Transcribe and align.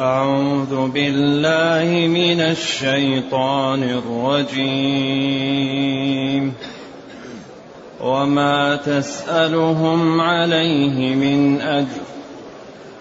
أعوذ 0.00 0.88
بالله 0.88 2.06
من 2.06 2.40
الشيطان 2.40 3.82
الرجيم. 3.82 6.52
وما 8.00 8.76
تسألهم 8.76 10.20
عليه 10.20 11.14
من 11.14 11.60
أجر. 11.60 12.02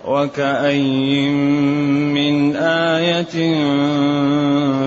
وكأي 0.07 1.29
من 2.15 2.57
آية 2.57 3.37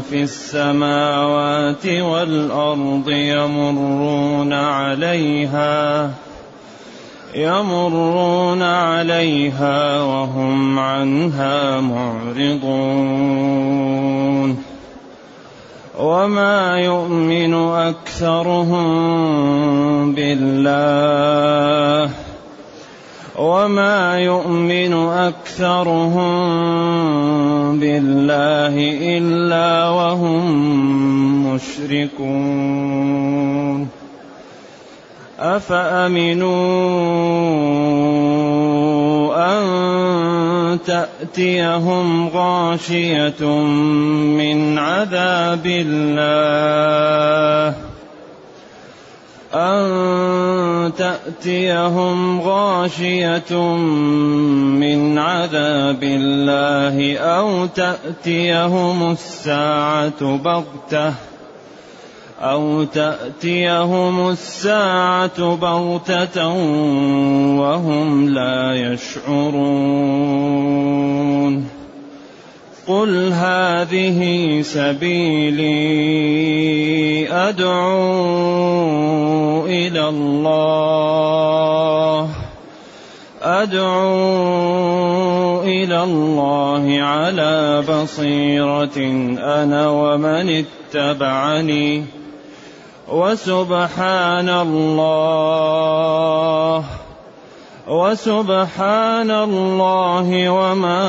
في 0.10 0.24
السماوات 0.24 1.86
والأرض 1.86 3.10
يمرون 3.10 4.54
عليها 4.54 6.12
يمرون 7.36 8.62
عليها 8.64 10.02
وهم 10.02 10.80
عنها 10.80 11.80
معرضون 11.80 13.38
وما 16.00 16.80
يؤمن 16.80 17.54
أكثرهم 17.74 18.86
بالله 20.16 22.12
وما 23.38 24.20
يؤمن 24.20 24.94
أكثرهم 25.10 26.30
بالله 27.80 28.76
إلا 29.18 29.90
وهم 29.90 31.54
مشركون. 31.54 32.98
أفأمنوا 35.40 36.88
أن 39.38 40.80
تأتيهم 40.86 42.30
غاشية 42.30 43.46
من 44.38 44.78
عذاب 44.78 45.66
الله؟ 45.66 47.76
أن 49.54 50.37
تأتيهم 50.90 52.42
غاشية 52.42 53.76
من 54.80 55.18
عذاب 55.18 56.04
الله 56.04 57.18
أو 57.18 57.66
تأتيهم 57.66 59.12
الساعة 59.12 60.38
بغتة 60.38 61.14
أو 62.42 62.84
تأتيهم 62.84 64.30
الساعة 64.30 65.56
بغتة 65.56 66.48
وهم 67.58 68.30
لا 68.30 68.76
يشعرون 68.76 70.18
قل 72.88 73.34
هذه 73.34 74.62
سبيلي 74.62 75.68
أدعو 77.32 78.06
إلى 79.66 80.10
الله. 80.10 82.30
أدعو 83.42 84.44
إلى 85.64 86.04
الله 86.04 87.00
على 87.02 87.84
بصيرة 87.90 88.98
أنا 89.40 89.90
ومن 89.90 90.64
اتبعني. 90.94 92.06
وسبحان 93.12 94.50
الله. 94.50 96.84
وسبحان 97.88 99.32
الله 99.32 100.50
وما 100.50 101.04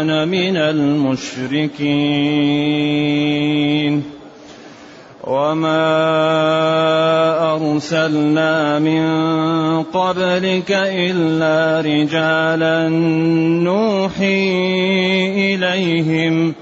أنا 0.00 0.24
من 0.24 0.56
المشركين 0.56 1.82
وما 5.24 5.82
أرسلنا 7.54 8.78
من 8.78 9.02
قبلك 9.82 10.70
إلا 10.70 11.80
رجالا 11.80 12.88
نوحي 13.66 14.50
إليهم 15.54 16.54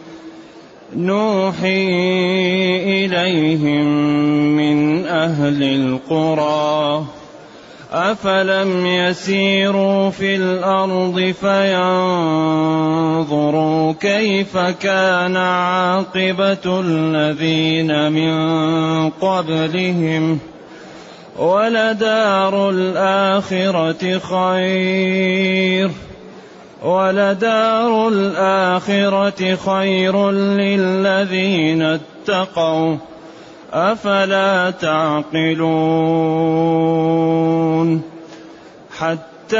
نوحي 0.96 1.88
إليهم 3.04 3.86
من 4.56 5.06
أهل 5.06 5.62
القرى 5.62 7.19
أفلم 7.92 8.86
يسيروا 8.86 10.10
في 10.10 10.36
الأرض 10.36 11.34
فينظروا 11.40 12.72
كيف 13.92 14.58
كان 14.58 15.36
عاقبة 15.36 16.80
الذين 16.80 18.12
من 18.12 19.10
قبلهم 19.10 20.38
ولدار 21.38 22.70
الآخرة 22.70 24.18
خير 24.18 25.88
ۖ 25.88 25.92
ولدار 26.82 28.08
الآخرة 28.08 29.54
خير 29.56 30.30
للذين 30.30 31.82
اتقوا 31.82 32.96
أفلا 33.72 34.70
تعقلون 34.70 35.70
حتى 38.98 39.56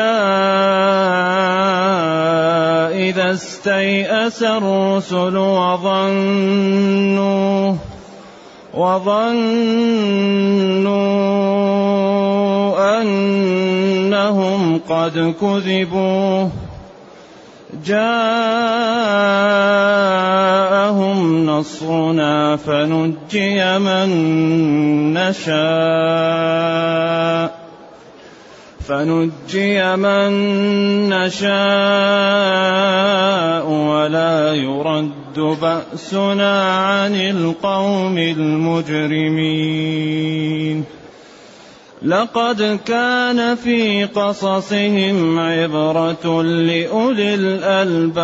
إذا 3.11 3.33
استيأس 3.33 4.43
الرسل 4.43 5.37
وظنوا 5.37 6.91
وظنوا 8.75 9.51
أنهم 13.01 14.81
قد 14.89 15.35
كذبوا 15.41 16.49
جاءهم 17.87 19.21
نصرنا 21.47 22.57
فنجي 22.57 23.79
من 23.79 24.09
نشاء. 25.15 26.91
فنجي 28.89 29.97
من 29.97 30.33
نشاء 31.09 31.51
ولا 33.71 34.55
يرد 34.55 35.39
بأسنا 35.63 36.73
عن 36.77 37.15
القوم 37.15 38.19
المجرمين. 38.19 39.51
لقد 42.03 42.79
كان 42.87 43.55
في 43.57 44.05
قصصهم 44.05 45.39
عبرة 45.39 46.43
لأولي 46.43 47.35
الألباب. 47.35 48.21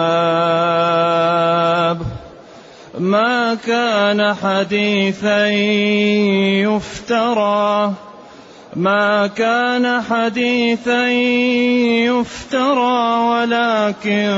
ما 2.98 3.54
كان 3.66 4.34
حديثا 4.34 5.46
يفترى. 6.64 7.92
ما 8.76 9.26
كان 9.26 10.02
حديثا 10.02 11.08
يفترى 12.08 13.18
ولكن 13.30 14.30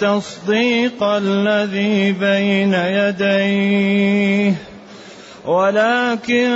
تصديق 0.00 1.02
الذي 1.02 2.12
بين 2.12 2.74
يديه. 2.74 4.54
ولكن 5.50 6.50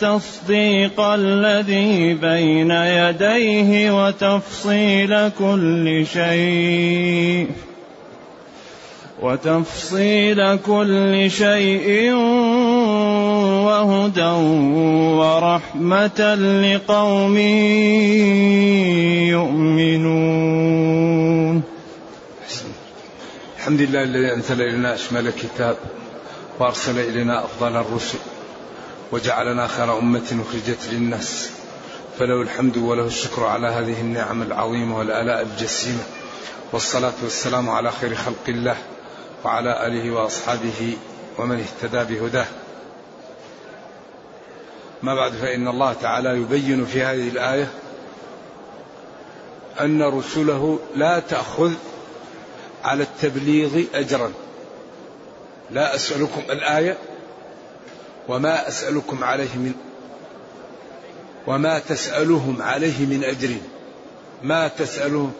تصديق 0.00 1.00
الذي 1.00 2.14
بين 2.14 2.70
يديه 2.70 3.70
وتفصيل 3.92 5.28
كل 5.28 6.06
شيء 6.12 7.46
وتفصيل 9.22 10.56
كل 10.56 11.30
شيء 11.30 12.12
وهدى 13.68 14.34
ورحمة 15.20 16.20
لقوم 16.64 17.36
يؤمنون. 19.36 20.76
الحمد 23.58 23.80
لله 23.80 24.02
الذي 24.02 24.34
أنزل 24.34 24.62
إلينا 24.62 24.94
أشمل 24.94 25.26
الكتاب 25.26 25.76
وأرسل 26.58 26.98
إلينا 26.98 27.44
أفضل 27.44 27.76
الرسل 27.76 28.18
وجعلنا 29.12 29.66
خير 29.66 29.98
أمة 29.98 30.44
أخرجت 30.48 30.88
للناس. 30.92 31.50
فله 32.18 32.42
الحمد 32.42 32.76
وله 32.76 33.06
الشكر 33.06 33.44
على 33.44 33.66
هذه 33.66 34.00
النعم 34.00 34.42
العظيمة 34.42 34.98
والآلاء 34.98 35.42
الجسيمة. 35.42 36.02
والصلاة 36.72 37.12
والسلام 37.22 37.70
على 37.70 37.90
خير 37.90 38.14
خلق 38.14 38.48
الله 38.48 38.76
وعلى 39.44 39.86
آله 39.86 40.10
وأصحابه 40.10 40.96
ومن 41.38 41.60
اهتدى 41.60 42.14
بهداه. 42.14 42.46
ما 45.02 45.14
بعد 45.14 45.32
فإن 45.32 45.68
الله 45.68 45.92
تعالى 45.92 46.28
يبين 46.28 46.84
في 46.84 47.02
هذه 47.02 47.28
الآية 47.28 47.70
أن 49.80 50.02
رسله 50.02 50.78
لا 50.96 51.18
تأخذ 51.18 51.72
على 52.84 53.02
التبليغ 53.02 53.84
اجرا. 53.94 54.32
لا 55.70 55.94
أسألكم 55.94 56.42
الآية 56.50 56.98
وما 58.28 58.68
أسألكم 58.68 59.24
عليه 59.24 59.56
من 59.56 59.72
وما 61.46 61.78
تسألهم 61.78 62.62
عليه 62.62 63.06
من 63.06 63.24
أجر. 63.24 63.54
ما 64.42 64.68
تسألهم 64.68 65.32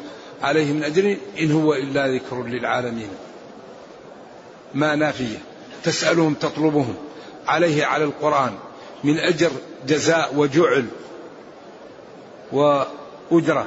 عليه 0.43 0.73
من 0.73 0.85
أجر 0.85 1.17
إن 1.41 1.53
هو 1.53 1.75
إلا 1.75 2.09
ذكر 2.09 2.43
للعالمين. 2.43 3.09
ما 4.75 4.95
نافية. 4.95 5.39
تسألهم 5.85 6.35
تطلبهم 6.35 6.95
عليه 7.47 7.85
على 7.85 8.05
القرآن 8.05 8.55
من 9.05 9.19
أجر 9.19 9.51
جزاء 9.87 10.35
وجعل 10.37 10.87
وأجرة. 12.53 13.67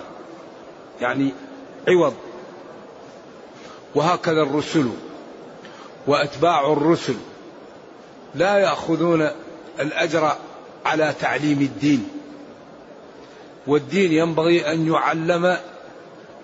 يعني 1.02 1.34
عوض. 1.88 2.14
وهكذا 3.96 4.42
الرسل 4.42 4.90
وأتباع 6.08 6.74
الرسل 6.74 7.16
لا 8.36 8.58
يأخذون 8.58 9.30
الأجر 9.80 10.36
على 10.86 11.14
تعليم 11.20 11.62
الدين. 11.62 12.10
والدين 13.68 14.12
ينبغي 14.12 14.72
أن 14.72 14.92
يعلم 14.92 15.58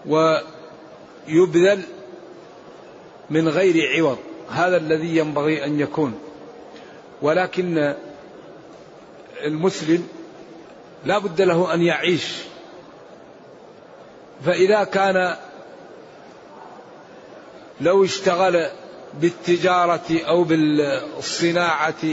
ويبذل 0.05 1.83
من 3.29 3.49
غير 3.49 3.97
عوض. 3.97 4.17
هذا 4.49 4.77
الذي 4.77 5.17
ينبغي 5.17 5.65
أن 5.65 5.79
يكون. 5.79 6.19
ولكن 7.21 7.95
المسلم 9.43 10.07
لا 11.05 11.17
بد 11.17 11.41
له 11.41 11.73
أن 11.73 11.81
يعيش. 11.81 12.35
فإذا 14.45 14.83
كان 14.83 15.35
لو 17.81 18.03
اشتغل 18.03 18.67
بالتجارة 19.21 20.21
أو 20.27 20.43
بالصناعة 20.43 22.03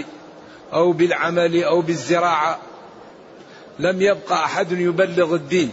أو 0.73 0.93
بالعمل 0.93 1.65
أو 1.65 1.81
بالزراعة. 1.81 2.59
لم 3.79 4.03
يبقى 4.03 4.45
أحد 4.45 4.73
يبلغ 4.73 5.35
الدين. 5.35 5.73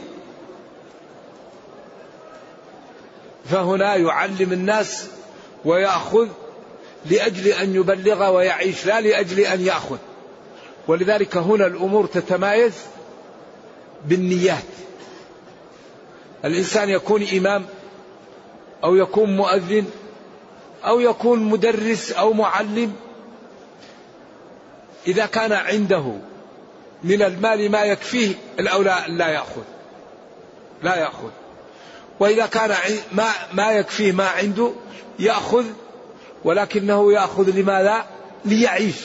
فهنا 3.46 3.96
يعلم 3.96 4.54
الناس 4.54 5.08
ويأخذ 5.66 6.28
لأجل 7.06 7.48
أن 7.48 7.76
يبلغ 7.76 8.30
ويعيش 8.30 8.86
لا 8.86 9.02
لأجل 9.02 9.40
أن 9.40 9.62
يأخذ. 9.62 9.98
ولذلك 10.88 11.38
هنا 11.38 11.68
الأمور 11.68 12.06
تتمايز 12.06 12.74
بالنيات. 14.06 14.64
الإنسان 16.46 16.90
يكون 16.90 17.24
إمام 17.24 17.66
أو 18.84 18.96
يكون 18.96 19.38
مؤذن 19.38 19.86
أو 20.86 21.00
يكون 21.00 21.44
مدرس 21.44 22.12
أو 22.12 22.34
معلم 22.34 22.94
إذا 25.08 25.26
كان 25.26 25.52
عنده 25.52 26.14
من 27.04 27.22
المال 27.22 27.72
ما 27.72 27.84
يكفيه 27.84 28.36
الأولى 28.60 29.06
لا 29.08 29.28
يأخذ 29.28 29.64
لا 30.84 30.96
يأخذ. 30.96 31.30
وإذا 32.20 32.46
كان 32.46 32.76
ما 33.12 33.30
ما 33.54 33.72
يكفيه 33.72 34.12
ما 34.12 34.28
عنده 34.28 34.72
يأخذ 35.20 35.66
ولكنه 36.44 37.14
يأخذ 37.14 37.50
لماذا؟ 37.50 38.06
ليعيش. 38.46 38.96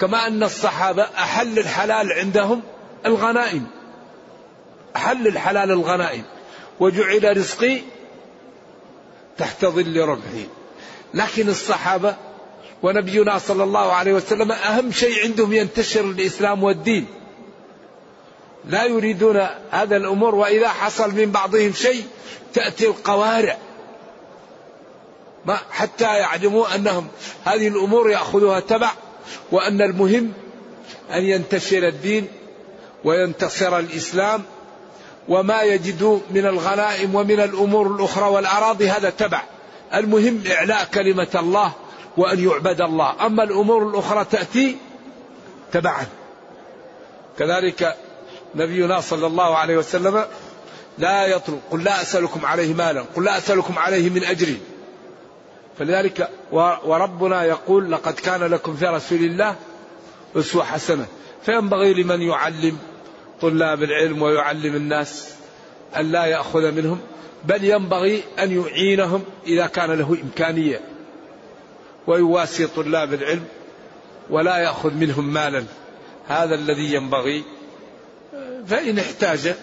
كما 0.00 0.26
أن 0.26 0.42
الصحابة 0.42 1.02
أحل 1.02 1.58
الحلال 1.58 2.12
عندهم 2.12 2.62
الغنائم. 3.06 3.66
أحل 4.96 5.26
الحلال 5.26 5.70
الغنائم. 5.70 6.24
وجعل 6.80 7.36
رزقي 7.36 7.80
تحت 9.38 9.64
ظل 9.64 10.00
رمحي 10.00 10.46
لكن 11.14 11.48
الصحابة 11.48 12.16
ونبينا 12.82 13.38
صلى 13.38 13.64
الله 13.64 13.92
عليه 13.92 14.12
وسلم 14.12 14.52
أهم 14.52 14.92
شيء 14.92 15.22
عندهم 15.22 15.52
ينتشر 15.52 16.00
الإسلام 16.00 16.64
والدين. 16.64 17.06
لا 18.64 18.84
يريدون 18.84 19.46
هذا 19.70 19.96
الأمور 19.96 20.34
وإذا 20.34 20.68
حصل 20.68 21.14
من 21.14 21.30
بعضهم 21.30 21.72
شيء 21.72 22.04
تأتي 22.54 22.86
القوارع. 22.86 23.58
ما 25.46 25.58
حتى 25.70 26.04
يعلموا 26.04 26.74
أنهم 26.74 27.08
هذه 27.44 27.68
الأمور 27.68 28.10
يأخذها 28.10 28.60
تبع 28.60 28.90
وأن 29.52 29.82
المهم 29.82 30.32
أن 31.12 31.22
ينتشر 31.22 31.88
الدين 31.88 32.28
وينتصر 33.04 33.78
الإسلام 33.78 34.42
وما 35.28 35.62
يجدوا 35.62 36.18
من 36.30 36.46
الغنائم 36.46 37.14
ومن 37.14 37.40
الأمور 37.40 37.86
الأخرى 37.86 38.28
والأراضي 38.28 38.90
هذا 38.90 39.10
تبع. 39.10 39.42
المهم 39.94 40.42
إعلاء 40.50 40.84
كلمة 40.84 41.28
الله 41.34 41.72
وأن 42.16 42.48
يعبد 42.48 42.80
الله. 42.80 43.26
أما 43.26 43.42
الأمور 43.42 43.88
الأخرى 43.88 44.24
تأتي 44.24 44.76
تبعا. 45.72 46.06
كذلك 47.38 47.96
نبينا 48.54 49.00
صلى 49.00 49.26
الله 49.26 49.56
عليه 49.56 49.76
وسلم 49.76 50.24
لا 50.98 51.26
يطلب 51.26 51.60
قل 51.70 51.84
لا 51.84 52.02
أسألكم 52.02 52.46
عليه 52.46 52.74
مالا 52.74 53.04
قل 53.16 53.24
لا 53.24 53.38
أسألكم 53.38 53.78
عليه 53.78 54.10
من 54.10 54.24
أجر 54.24 54.54
فلذلك 55.78 56.28
وربنا 56.84 57.44
يقول 57.44 57.92
لقد 57.92 58.14
كان 58.14 58.40
لكم 58.40 58.76
في 58.76 58.86
رسول 58.86 59.18
الله 59.18 59.56
أسوة 60.36 60.64
حسنة. 60.64 61.06
فينبغي 61.42 61.94
لمن 61.94 62.22
يعلم 62.22 62.78
طلاب 63.40 63.82
العلم 63.82 64.22
ويعلم 64.22 64.76
الناس 64.76 65.34
أن 65.96 66.12
لا 66.12 66.24
يأخذ 66.24 66.72
منهم 66.72 67.00
بل 67.44 67.64
ينبغي 67.64 68.22
أن 68.38 68.60
يعينهم 68.60 69.24
إذا 69.46 69.66
كان 69.66 69.90
له 69.90 70.16
إمكانية. 70.22 70.80
ويواسي 72.06 72.66
طلاب 72.66 73.14
العلم 73.14 73.44
ولا 74.30 74.56
يأخذ 74.56 74.94
منهم 74.94 75.32
مالا. 75.32 75.64
هذا 76.28 76.54
الذي 76.54 76.94
ينبغي. 76.94 77.44
فإن 78.66 78.98
احتاج 78.98 79.54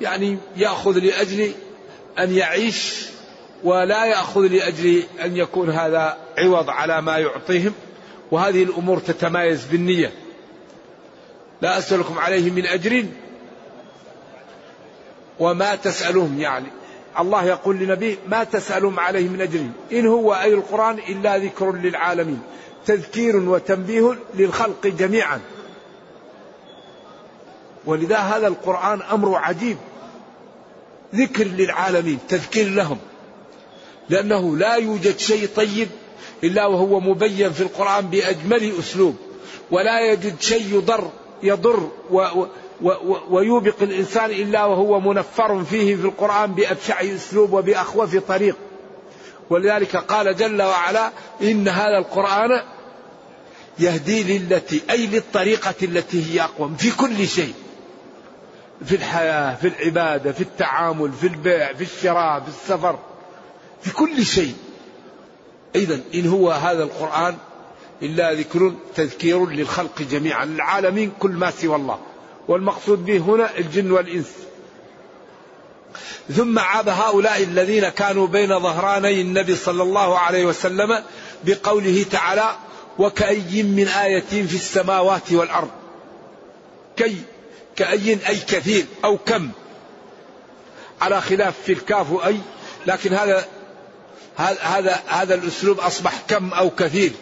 يعني 0.00 0.38
يأخذ 0.56 0.98
لأجل 0.98 1.52
أن 2.18 2.34
يعيش 2.34 3.06
ولا 3.64 4.04
يأخذ 4.04 4.40
لأجل 4.40 5.02
أن 5.24 5.36
يكون 5.36 5.70
هذا 5.70 6.16
عوض 6.38 6.70
على 6.70 7.02
ما 7.02 7.18
يعطيهم. 7.18 7.72
وهذه 8.30 8.62
الأمور 8.62 8.98
تتمايز 8.98 9.64
بالنية. 9.64 10.12
لا 11.62 11.78
أسألكم 11.78 12.18
عليه 12.18 12.50
من 12.50 12.66
أجر. 12.66 13.04
وما 15.38 15.74
تسألهم 15.74 16.40
يعني. 16.40 16.66
الله 17.18 17.44
يقول 17.44 17.76
لنبيه 17.78 18.16
ما 18.28 18.44
تسألهم 18.44 19.00
عليه 19.00 19.28
من 19.28 19.40
أجر. 19.40 19.66
إن 19.92 20.06
هو 20.06 20.34
أي 20.34 20.54
القرآن 20.54 20.98
إلا 20.98 21.38
ذكر 21.38 21.72
للعالمين. 21.72 22.42
تذكير 22.86 23.36
وتنبيه 23.36 24.16
للخلق 24.34 24.86
جميعا. 24.86 25.40
ولذا 27.86 28.16
هذا 28.16 28.46
القرآن 28.46 29.02
أمر 29.02 29.36
عجيب. 29.36 29.76
ذكر 31.14 31.44
للعالمين 31.44 32.18
تذكير 32.28 32.68
لهم. 32.68 32.98
لأنه 34.08 34.56
لا 34.56 34.74
يوجد 34.74 35.18
شيء 35.18 35.48
طيب 35.56 35.88
إلا 36.44 36.66
وهو 36.66 37.00
مبين 37.00 37.52
في 37.52 37.60
القرآن 37.60 38.06
بأجمل 38.06 38.72
أسلوب. 38.78 39.16
ولا 39.70 40.12
يجد 40.12 40.40
شيء 40.40 40.74
يضر 40.74 41.10
يضر 41.42 41.90
ويوبق 43.30 43.82
الإنسان 43.82 44.30
إلا 44.30 44.64
وهو 44.64 45.00
منفر 45.00 45.64
فيه 45.64 45.96
في 45.96 46.02
القرآن 46.04 46.54
بأبشع 46.54 47.00
أسلوب 47.00 47.52
وبأخوف 47.52 48.16
طريق. 48.16 48.56
ولذلك 49.50 49.96
قال 49.96 50.36
جل 50.36 50.62
وعلا 50.62 51.10
إن 51.42 51.68
هذا 51.68 51.98
القرآن 51.98 52.62
يهدي 53.78 54.38
للتي 54.38 54.82
أي 54.90 55.06
للطريقة 55.06 55.74
التي 55.82 56.32
هي 56.32 56.40
أقوم 56.40 56.76
في 56.76 56.96
كل 56.96 57.28
شيء. 57.28 57.54
في 58.84 58.94
الحياة 58.94 59.54
في 59.54 59.68
العبادة 59.68 60.32
في 60.32 60.40
التعامل 60.40 61.12
في 61.12 61.26
البيع 61.26 61.72
في 61.72 61.82
الشراء 61.82 62.40
في 62.40 62.48
السفر 62.48 62.98
في 63.82 63.92
كل 63.92 64.24
شيء. 64.24 64.54
إذا 65.74 66.00
إن 66.14 66.28
هو 66.28 66.50
هذا 66.50 66.82
القرآن 66.82 67.36
إلا 68.02 68.32
ذكر 68.32 68.72
تذكير 68.94 69.46
للخلق 69.46 70.02
جميعا 70.02 70.44
العالمين 70.44 71.12
كل 71.18 71.30
ما 71.30 71.50
سوى 71.50 71.76
الله. 71.76 71.98
والمقصود 72.50 73.04
به 73.04 73.18
هنا 73.18 73.58
الجن 73.58 73.90
والإنس. 73.90 74.32
ثم 76.36 76.58
عاب 76.58 76.88
هؤلاء 76.88 77.42
الذين 77.42 77.88
كانوا 77.88 78.26
بين 78.26 78.60
ظهراني 78.60 79.20
النبي 79.20 79.56
صلى 79.56 79.82
الله 79.82 80.18
عليه 80.18 80.44
وسلم 80.44 81.02
بقوله 81.44 82.06
تعالى 82.10 82.56
وكأي 82.98 83.62
من 83.62 83.88
آية 83.88 84.20
في 84.20 84.54
السماوات 84.54 85.32
والأرض 85.32 85.70
كي 86.96 87.16
كأي 87.76 88.18
أي 88.28 88.36
كثير 88.36 88.86
أو 89.04 89.18
كم. 89.18 89.50
على 91.00 91.20
خلاف 91.20 91.54
في 91.66 91.72
الكاف 91.72 92.26
أي 92.26 92.36
لكن 92.86 93.14
هذا 93.14 93.46
هذا 94.36 95.00
هذا 95.06 95.34
الأسلوب 95.34 95.80
أصبح 95.80 96.22
كم 96.28 96.52
أو 96.52 96.70
كثير. 96.70 97.12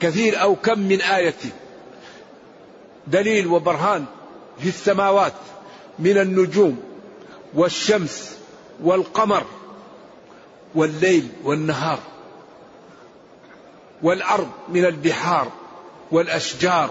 كثير 0.00 0.42
أو 0.42 0.56
كم 0.56 0.78
من 0.78 1.00
آية. 1.00 1.34
دليل 3.06 3.46
وبرهان. 3.46 4.04
في 4.60 4.68
السماوات 4.68 5.32
من 5.98 6.18
النجوم 6.18 6.82
والشمس 7.54 8.36
والقمر 8.82 9.44
والليل 10.74 11.28
والنهار 11.44 11.98
والأرض 14.02 14.50
من 14.68 14.84
البحار 14.84 15.52
والأشجار 16.12 16.90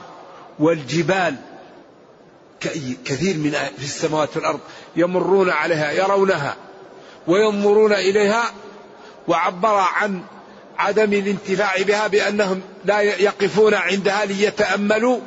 والجبال. 0.59 1.35
كثير 3.05 3.37
من 3.37 3.51
في 3.77 3.83
السماوات 3.83 4.37
والأرض 4.37 4.59
يمرون 4.95 5.49
عليها 5.49 5.91
يرونها 5.91 6.55
وينظرون 7.27 7.93
إليها 7.93 8.43
وعبر 9.27 9.75
عن 9.75 10.21
عدم 10.77 11.13
الانتفاع 11.13 11.81
بها 11.81 12.07
بأنهم 12.07 12.61
لا 12.85 13.01
يقفون 13.01 13.73
عندها 13.73 14.25
ليتأملوا 14.25 15.19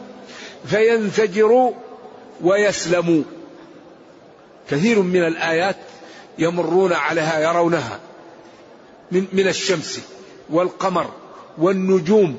فينفجروا 0.67 1.73
ويسلموا 2.43 3.23
كثير 4.71 5.03
من 5.03 5.25
الآيات 5.25 5.77
يمرون 6.39 6.93
عليها 6.93 7.41
يرونها 7.41 8.01
من 9.13 9.27
من 9.33 9.49
الشمس 9.49 10.01
والقمر 10.51 11.11
والنجوم 11.59 12.39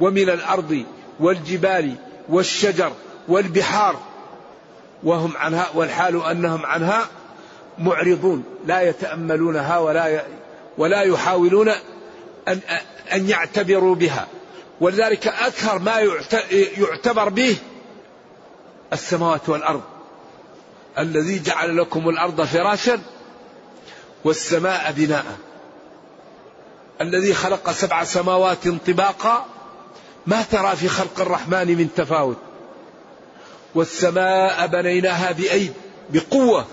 ومن 0.00 0.30
الأرض 0.30 0.84
والجبال 1.20 1.94
والشجر 2.28 2.92
والبحار. 3.28 3.96
وهم 5.02 5.36
عنها 5.36 5.66
والحال 5.74 6.24
أنهم 6.24 6.66
عنها 6.66 7.08
معرضون 7.78 8.44
لا 8.66 8.80
يتأملونها 8.80 9.78
ولا 9.78 10.22
ولا 10.78 11.02
يحاولون 11.02 11.68
أن 12.48 12.60
أن 13.12 13.28
يعتبروا 13.28 13.94
بها. 13.94 14.26
ولذلك 14.80 15.28
أكثر 15.28 15.78
ما 15.78 15.98
يعتبر 16.78 17.28
به 17.28 17.56
السماوات 18.92 19.48
والأرض. 19.48 19.82
الذي 20.98 21.38
جعل 21.38 21.76
لكم 21.76 22.08
الأرض 22.08 22.42
فراشا 22.42 23.00
والسماء 24.24 24.92
بناء. 24.92 25.38
الذي 27.00 27.34
خلق 27.34 27.70
سبع 27.70 28.04
سماوات 28.04 28.68
طباقا. 28.68 29.46
ما 30.26 30.42
ترى 30.42 30.76
في 30.76 30.88
خلق 30.88 31.20
الرحمن 31.20 31.66
من 31.66 31.88
تفاوت؟ 31.96 32.36
والسماء 33.74 34.66
بنيناها 34.66 35.32
بأيد 35.32 35.72
بقوة. 36.10 36.66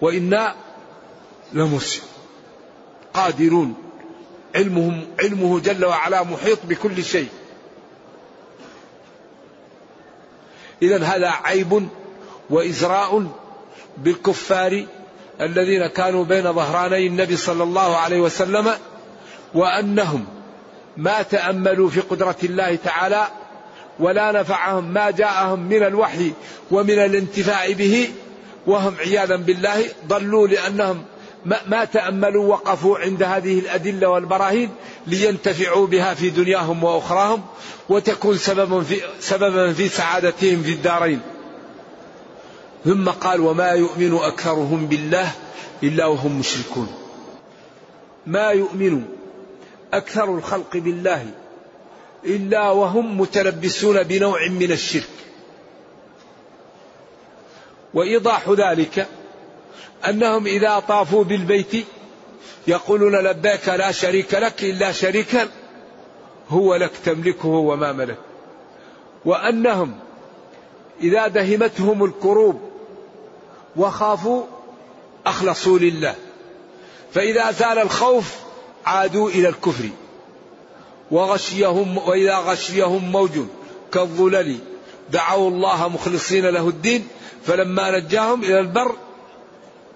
وإنا 0.00 0.54
لمسلم 1.52 2.02
قادرون. 3.14 3.74
علمهم 4.54 5.06
علمه 5.20 5.60
جل 5.60 5.84
وعلا 5.84 6.22
محيط 6.22 6.58
بكل 6.64 7.04
شيء. 7.04 7.28
إذا 10.82 11.04
هذا 11.04 11.28
عيب 11.28 11.88
وإزراء 12.50 13.26
بالكفار 13.98 14.86
الذين 15.40 15.86
كانوا 15.86 16.24
بين 16.24 16.52
ظهراني 16.52 17.06
النبي 17.06 17.36
صلى 17.36 17.62
الله 17.62 17.96
عليه 17.96 18.20
وسلم 18.20 18.70
وأنهم 19.54 20.24
ما 20.96 21.22
تأملوا 21.22 21.90
في 21.90 22.00
قدرة 22.00 22.36
الله 22.44 22.78
تعالى 22.84 23.26
ولا 23.98 24.32
نفعهم 24.32 24.84
ما 24.84 25.10
جاءهم 25.10 25.60
من 25.60 25.82
الوحي 25.82 26.32
ومن 26.70 26.98
الانتفاع 26.98 27.72
به 27.72 28.08
وهم 28.66 28.94
عياذا 28.98 29.36
بالله 29.36 29.84
ضلوا 30.06 30.48
لأنهم 30.48 31.04
ما 31.44 31.84
تأملوا 31.84 32.46
وقفوا 32.46 32.98
عند 32.98 33.22
هذه 33.22 33.58
الأدلة 33.58 34.08
والبراهين 34.08 34.70
لينتفعوا 35.06 35.86
بها 35.86 36.14
في 36.14 36.30
دنياهم 36.30 36.84
وأخراهم 36.84 37.42
وتكون 37.88 38.36
سببا 38.36 38.80
في, 38.80 39.00
سببا 39.20 39.72
في 39.72 39.88
سعادتهم 39.88 40.62
في 40.62 40.72
الدارين. 40.72 41.20
ثم 42.84 43.08
قال 43.08 43.40
وما 43.40 43.70
يؤمن 43.70 44.14
أكثرهم 44.14 44.86
بالله 44.86 45.32
إلا 45.82 46.06
وهم 46.06 46.38
مشركون. 46.38 46.88
ما 48.26 48.50
يؤمن 48.50 49.04
أكثر 49.92 50.34
الخلق 50.34 50.76
بالله 50.76 51.26
إلا 52.24 52.70
وهم 52.70 53.20
متلبسون 53.20 54.02
بنوع 54.02 54.48
من 54.48 54.72
الشرك. 54.72 55.08
وإيضاح 57.94 58.48
ذلك 58.48 59.06
أنهم 60.08 60.46
إذا 60.46 60.78
طافوا 60.78 61.24
بالبيت 61.24 61.86
يقولون 62.66 63.16
لبيك 63.16 63.68
لا 63.68 63.92
شريك 63.92 64.34
لك 64.34 64.64
إلا 64.64 64.92
شريكا 64.92 65.48
هو 66.48 66.74
لك 66.74 66.90
تملكه 67.04 67.48
وما 67.48 67.92
ملك. 67.92 68.18
وأنهم 69.24 69.94
إذا 71.00 71.28
دهمتهم 71.28 72.04
الكروب 72.04 72.60
وخافوا 73.76 74.42
أخلصوا 75.26 75.78
لله. 75.78 76.14
فإذا 77.14 77.50
زال 77.50 77.78
الخوف 77.78 78.34
عادوا 78.86 79.30
إلى 79.30 79.48
الكفر. 79.48 79.88
وغشيهم 81.10 81.98
وإذا 81.98 82.36
غشيهم 82.36 83.12
موج 83.12 83.38
كالظلل 83.92 84.58
دعوا 85.10 85.50
الله 85.50 85.88
مخلصين 85.88 86.46
له 86.46 86.68
الدين 86.68 87.08
فلما 87.46 87.98
نجاهم 87.98 88.42
إلى 88.42 88.60
البر 88.60 88.96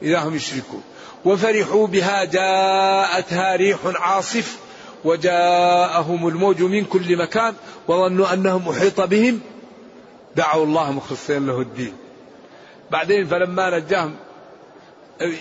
إذا 0.03 0.19
هم 0.19 0.37
يشركون. 0.37 0.83
وفرحوا 1.25 1.87
بها 1.87 2.25
جاءتها 2.25 3.57
ريح 3.57 3.79
عاصف 3.85 4.57
وجاءهم 5.05 6.29
الموج 6.29 6.63
من 6.63 6.85
كل 6.85 7.17
مكان 7.17 7.55
وظنوا 7.89 8.33
أنهم 8.33 8.69
أحيط 8.69 9.01
بهم. 9.01 9.41
دعوا 10.37 10.65
الله 10.65 10.93
مخلصين 10.93 11.47
له 11.47 11.61
الدين. 11.61 11.93
بعدين 12.91 13.27
فلما 13.27 13.79
نجاهم 13.79 14.17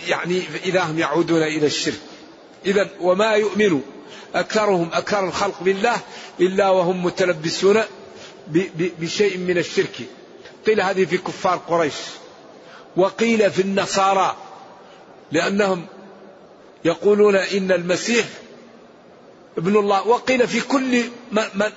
يعني 0.08 0.42
إذا 0.64 0.82
هم 0.82 0.98
يعودون 0.98 1.42
إلى 1.42 1.66
الشرك. 1.66 2.00
إذا 2.66 2.88
وما 3.00 3.32
يؤمن 3.32 3.80
أكثرهم 4.34 4.90
أكثر 4.92 5.24
الخلق 5.28 5.62
بالله 5.62 5.96
إلا 6.40 6.70
وهم 6.70 7.04
متلبسون 7.04 7.80
بشيء 9.00 9.38
من 9.38 9.58
الشرك. 9.58 10.00
قيل 10.66 10.80
هذه 10.80 11.04
في 11.04 11.18
كفار 11.18 11.56
قريش. 11.68 11.94
وقيل 12.96 13.50
في 13.50 13.62
النصارى. 13.62 14.36
لأنهم 15.32 15.86
يقولون 16.84 17.36
إن 17.36 17.72
المسيح 17.72 18.26
ابن 19.58 19.76
الله 19.76 20.08
وقيل 20.08 20.48
في 20.48 20.60
كل 20.60 21.02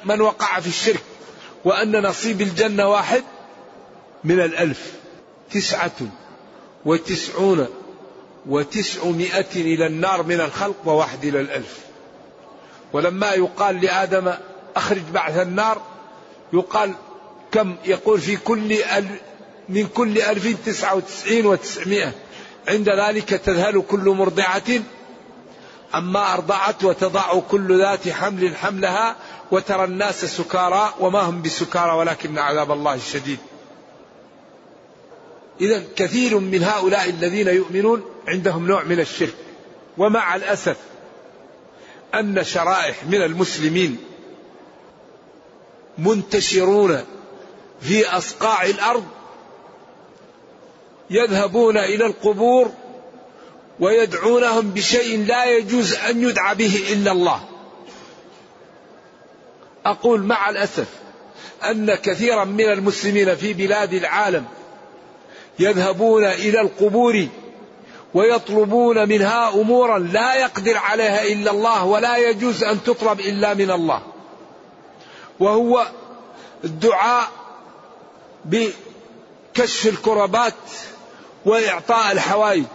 من 0.05 0.21
وقع 0.21 0.59
في 0.59 0.67
الشرك 0.67 1.03
وأن 1.65 2.01
نصيب 2.01 2.41
الجنة 2.41 2.89
واحد 2.89 3.23
من 4.23 4.39
الألف 4.39 4.93
تسعة 5.51 5.91
وتسعون 6.85 7.67
وتسعمائة 8.45 9.55
إلى 9.55 9.87
النار 9.87 10.23
من 10.23 10.41
الخلق 10.41 10.75
وواحد 10.85 11.25
إلى 11.25 11.41
الألف. 11.41 11.79
ولما 12.93 13.31
يقال 13.31 13.81
لآدم 13.81 14.33
أخرج 14.75 15.01
بعث 15.13 15.37
النار 15.37 15.81
يقال 16.53 16.93
كم؟ 17.51 17.75
يقول 17.85 18.21
في 18.21 18.37
كل 18.37 18.77
من 19.69 19.87
كل 19.87 20.21
ألف 20.21 20.55
تسعة 20.65 20.95
وتسعين 20.95 21.45
وتسعمائة. 21.45 22.11
عند 22.67 22.89
ذلك 22.89 23.29
تذهل 23.29 23.83
كل 23.89 24.09
مرضعة 24.09 24.81
أما 25.95 26.33
أرضعت 26.33 26.83
وتضع 26.83 27.39
كل 27.39 27.79
ذات 27.79 28.09
حمل 28.09 28.55
حملها 28.55 29.15
وترى 29.51 29.83
الناس 29.83 30.25
سكارى 30.25 30.93
وما 30.99 31.19
هم 31.19 31.41
بسكارى 31.41 31.91
ولكن 31.91 32.37
عذاب 32.37 32.71
الله 32.71 32.97
شديد. 32.97 33.39
إذا 35.61 35.83
كثير 35.95 36.39
من 36.39 36.63
هؤلاء 36.63 37.09
الذين 37.09 37.47
يؤمنون 37.47 38.03
عندهم 38.27 38.67
نوع 38.67 38.83
من 38.83 38.99
الشرك 38.99 39.35
ومع 39.97 40.35
الأسف 40.35 40.77
أن 42.15 42.43
شرائح 42.43 43.03
من 43.05 43.21
المسلمين 43.21 43.97
منتشرون 45.97 47.03
في 47.81 48.07
أصقاع 48.07 48.65
الأرض 48.65 49.05
يذهبون 51.09 51.77
إلى 51.77 52.05
القبور 52.05 52.71
ويدعونهم 53.79 54.71
بشيء 54.71 55.25
لا 55.25 55.45
يجوز 55.45 55.93
أن 55.93 56.21
يدعى 56.21 56.55
به 56.55 56.83
إلا 56.93 57.11
الله 57.11 57.43
أقول 59.85 60.23
مع 60.23 60.49
الأسف 60.49 60.87
أن 61.63 61.95
كثيرا 61.95 62.43
من 62.43 62.65
المسلمين 62.65 63.35
في 63.35 63.53
بلاد 63.53 63.93
العالم 63.93 64.45
يذهبون 65.59 66.25
إلى 66.25 66.61
القبور 66.61 67.27
ويطلبون 68.13 69.09
منها 69.09 69.49
أمورا 69.49 69.99
لا 69.99 70.35
يقدر 70.35 70.77
عليها 70.77 71.23
إلا 71.23 71.51
الله 71.51 71.85
ولا 71.85 72.17
يجوز 72.17 72.63
أن 72.63 72.83
تطلب 72.83 73.19
إلا 73.19 73.53
من 73.53 73.71
الله. 73.71 74.01
وهو 75.39 75.87
الدعاء 76.63 77.27
بكشف 78.45 79.87
الكربات 79.87 80.53
وإعطاء 81.45 82.11
الحوائج. 82.11 82.65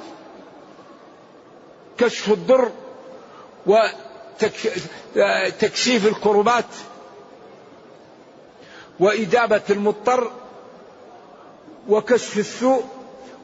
وكشف 2.00 2.32
الضر 2.32 2.70
وتكشيف 5.16 6.06
الكربات 6.06 6.64
وإجابة 9.00 9.62
المضطر 9.70 10.30
وكشف 11.88 12.38
السوء 12.38 12.84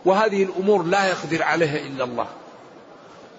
وهذه 0.05 0.43
الأمور 0.43 0.83
لا 0.83 1.09
يقدر 1.09 1.43
عليها 1.43 1.79
إلا 1.79 2.05
الله 2.05 2.27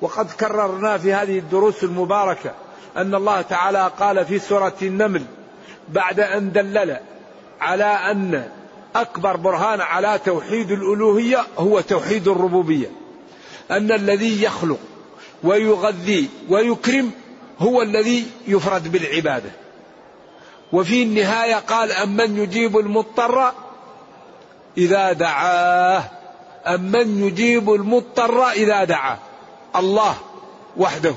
وقد 0.02 0.32
كررنا 0.32 0.98
في 0.98 1.14
هذه 1.14 1.40
الدروس 1.40 1.84
المباركة 1.84 2.52
أن 2.98 3.16
الله 3.16 3.42
تعالى 3.42 3.92
قال 4.00 4.26
في 4.26 4.40
سورة 4.40 4.76
النمل 4.82 5.26
بعد 5.90 6.20
أن 6.20 6.52
دلل 6.52 6.98
على 7.62 7.84
أن 7.84 8.50
أكبر 9.02 9.36
برهان 9.36 9.82
على 9.82 10.20
توحيد 10.26 10.72
الألوهية 10.72 11.44
هو 11.58 11.80
توحيد 11.80 12.28
الربوبية. 12.28 12.92
أن 13.72 13.92
الذي 13.92 14.44
يخلق 14.44 14.80
ويغذي 15.44 16.30
ويكرم 16.50 17.12
هو 17.60 17.82
الذي 17.82 18.26
يفرد 18.48 18.92
بالعبادة. 18.92 19.50
وفي 20.74 21.04
النهاية 21.04 21.56
قال 21.56 21.92
أمن 21.92 22.38
يجيب 22.38 22.78
المضطر 22.78 23.54
إذا 24.78 25.14
دعاه. 25.14 26.04
أمن 26.68 27.24
يجيب 27.24 27.74
المضطر 27.74 28.50
إذا 28.50 28.84
دعاه. 28.84 29.18
الله 29.76 30.16
وحده. 30.78 31.16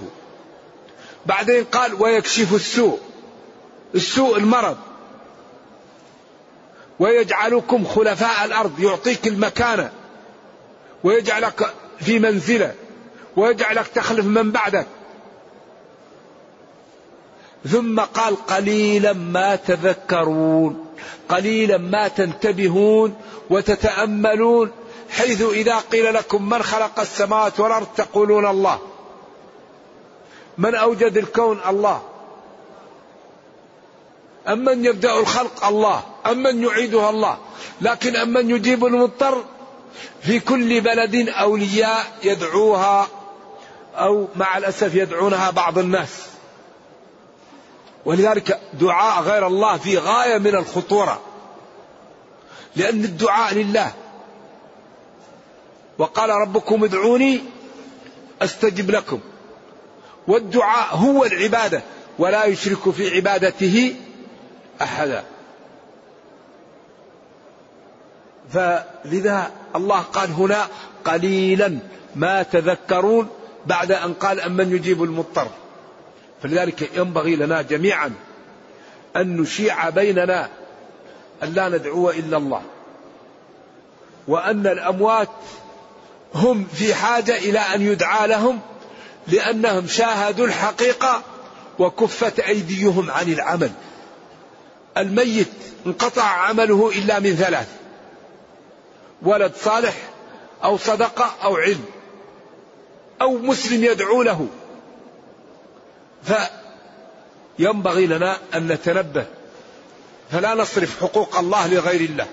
بعدين 1.27 1.65
قال 1.65 2.03
ويكشف 2.03 2.55
السوء. 2.55 2.99
السوء 3.95 4.39
المرض. 4.39 4.77
ويجعلكم 7.01 7.85
خلفاء 7.85 8.45
الأرض 8.45 8.81
يعطيك 8.81 9.27
المكانة 9.27 9.91
ويجعلك 11.05 11.75
في 12.01 12.19
منزلة 12.19 12.75
ويجعلك 13.37 13.87
تخلف 13.87 14.27
من 14.27 14.51
بعدك. 14.51 14.87
ثم 17.69 18.01
قال 18.01 18.47
قليلا 18.47 19.13
ما 19.13 19.57
تذكرون 19.57 20.87
قليلا 21.29 21.79
ما 21.79 22.09
تنتبهون 22.09 23.15
وتتأملون 23.51 24.71
حيث 25.11 25.43
إذا 25.43 25.77
قيل 25.77 26.15
لكم 26.15 26.49
من 26.49 26.63
خلق 26.63 27.01
السماوات 27.01 27.61
والأرض 27.61 27.87
تقولون 27.97 28.47
الله. 28.47 28.79
من 30.59 30.75
أوجد 30.75 31.17
الكون؟ 31.17 31.61
الله. 31.69 32.03
أمن 34.49 34.85
يبدأ 34.85 35.21
الخلق 35.21 35.65
الله 35.65 36.03
أمن 36.27 36.63
يعيدها 36.63 37.11
الله. 37.11 37.39
لكن 37.81 38.17
أمن 38.17 38.51
يجيب 38.51 38.85
المضطر؟ 38.85 39.45
في 40.23 40.41
كل 40.41 40.81
بلد 40.81 41.29
أولياء 41.29 42.07
يدعوها 42.23 43.09
أو 43.95 44.29
مع 44.37 44.59
الأسف 44.59 44.95
يدعونها 44.95 45.51
بعض 45.51 45.79
الناس. 45.79 46.27
ولذلك 48.05 48.61
دعاء 48.73 49.23
غير 49.23 49.47
الله 49.47 49.77
في 49.77 49.99
غاية 49.99 50.39
من 50.39 50.55
الخطورة. 50.55 51.21
لأن 52.77 53.05
الدعاء 53.05 53.55
لله. 53.55 53.93
وقال 55.99 56.31
ربكم 56.31 56.85
ادعوني 56.85 57.41
أستجب 58.43 58.91
لكم. 58.91 59.21
والدعاء 60.29 60.97
هو 60.97 61.25
العبادة. 61.25 61.83
ولا 62.19 62.45
يشرك 62.45 62.91
في 62.91 63.17
عبادته 63.17 63.97
احدا 64.83 65.25
فلذا 68.53 69.51
الله 69.77 70.01
قال 70.01 70.31
هنا 70.31 70.67
قليلا 71.05 71.79
ما 72.17 72.43
تذكرون 72.43 73.29
بعد 73.67 73.93
أن 73.93 74.15
قال 74.15 74.41
أمن 74.41 74.75
يجيب 74.77 75.03
المضطر. 75.03 75.49
فلذلك 76.43 76.91
ينبغي 76.97 77.37
لنا 77.37 77.63
جميعا 77.63 78.13
أن 79.17 79.37
نشيع 79.37 79.91
بيننا 79.91 80.49
أن 81.43 81.53
لا 81.53 81.69
ندعو 81.69 82.11
إلا 82.11 82.37
الله 82.37 82.63
وأن 84.29 84.67
الأموات 84.67 85.29
هم 86.35 86.65
في 86.65 86.95
حاجة 86.95 87.37
إلى 87.37 87.59
أن 87.59 87.83
يدعى 87.83 88.29
لهم 88.29 88.61
لأنهم 89.29 89.87
شاهدوا 89.87 90.47
الحقيقة 90.47 91.23
وكفت 91.79 92.41
أيديهم 92.41 93.11
عن 93.11 93.33
العمل. 93.33 93.71
الميت 94.97 95.49
انقطع 95.87 96.23
عمله 96.23 96.91
إلا 96.91 97.19
من 97.19 97.35
ثلاث. 97.35 97.69
ولد 99.23 99.53
صالح 99.55 99.95
أو 100.65 100.77
صدقة 100.77 101.31
أو 101.45 101.57
علم 101.57 101.85
أو 103.23 103.39
مسلم 103.39 103.85
يدعو 103.85 104.23
له. 104.23 104.49
فينبغي 107.59 108.07
لنا 108.07 108.39
أن 108.55 108.69
نتنبه. 108.69 109.27
فلا 110.31 110.55
نصرف 110.55 111.01
حقوق 111.01 111.37
الله 111.37 111.75
لغير 111.75 112.01
الله. 112.01 112.27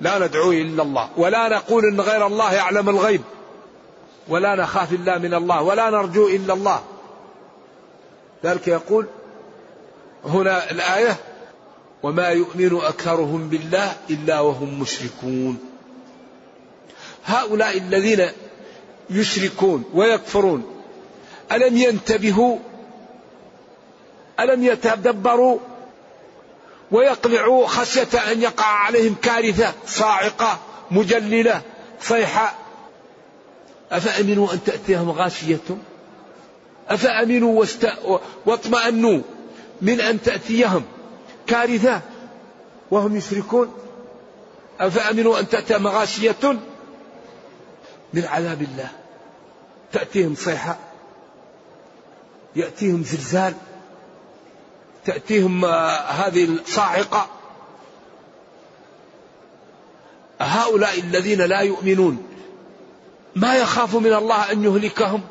لا 0.00 0.18
ندعو 0.18 0.52
إلا 0.52 0.82
الله. 0.82 1.08
ولا 1.16 1.48
نقول 1.48 1.84
إن 1.84 2.00
غير 2.00 2.26
الله 2.26 2.52
يعلم 2.54 2.88
الغيب. 2.88 3.22
ولا 4.28 4.54
نخاف 4.54 4.92
إلا 4.92 5.18
من 5.18 5.34
الله. 5.34 5.62
ولا 5.62 5.90
نرجو 5.90 6.28
إلا 6.28 6.54
الله. 6.54 6.82
ذلك 8.44 8.68
يقول 8.68 9.06
هنا 10.24 10.70
الآية 10.70 11.16
وما 12.02 12.28
يؤمن 12.28 12.76
أكثرهم 12.76 13.48
بالله 13.48 13.96
إلا 14.10 14.40
وهم 14.40 14.80
مشركون. 14.80 15.58
هؤلاء 17.24 17.78
الذين 17.78 18.26
يشركون 19.10 19.84
ويكفرون 19.94 20.82
ألم 21.52 21.76
ينتبهوا؟ 21.76 22.58
ألم 24.40 24.64
يتدبروا؟ 24.64 25.58
ويقلعوا 26.90 27.66
خشية 27.66 28.32
أن 28.32 28.42
يقع 28.42 28.66
عليهم 28.66 29.16
كارثة 29.22 29.72
صاعقة 29.86 30.58
مجللة 30.90 31.62
صيحة. 32.00 32.54
أفأمنوا 33.92 34.52
أن 34.52 34.64
تأتيهم 34.64 35.10
غاشية؟ 35.10 35.60
أفأمنوا 36.88 37.64
واطمأنوا 38.46 39.20
من 39.82 40.00
أن 40.00 40.22
تأتيهم؟ 40.22 40.84
كارثة. 41.50 42.00
وهم 42.90 43.16
يشركون. 43.16 43.74
أفأمنوا 44.80 45.40
أن 45.40 45.48
تأتي 45.48 45.78
مغاشية 45.78 46.58
من 48.14 48.24
عذاب 48.24 48.62
الله. 48.62 48.88
تأتيهم 49.92 50.34
صيحة. 50.34 50.76
يأتيهم 52.56 53.02
زلزال. 53.02 53.54
تأتيهم 55.04 55.64
آه، 55.64 55.90
هذه 55.90 56.44
الصاعقة. 56.44 57.26
هؤلاء 60.40 61.00
الذين 61.00 61.42
لا 61.42 61.60
يؤمنون. 61.60 62.26
ما 63.36 63.56
يخاف 63.56 63.96
من 63.96 64.12
الله 64.12 64.52
أن 64.52 64.64
يهلكهم؟ 64.64 65.22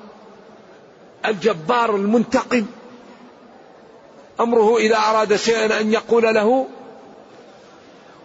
الجبار 1.26 1.96
المنتقم. 1.96 2.66
أمره 4.40 4.78
إذا 4.78 4.98
أراد 4.98 5.36
شيئا 5.36 5.82
أن 5.82 5.94
يقول 5.94 6.24
له. 6.24 6.68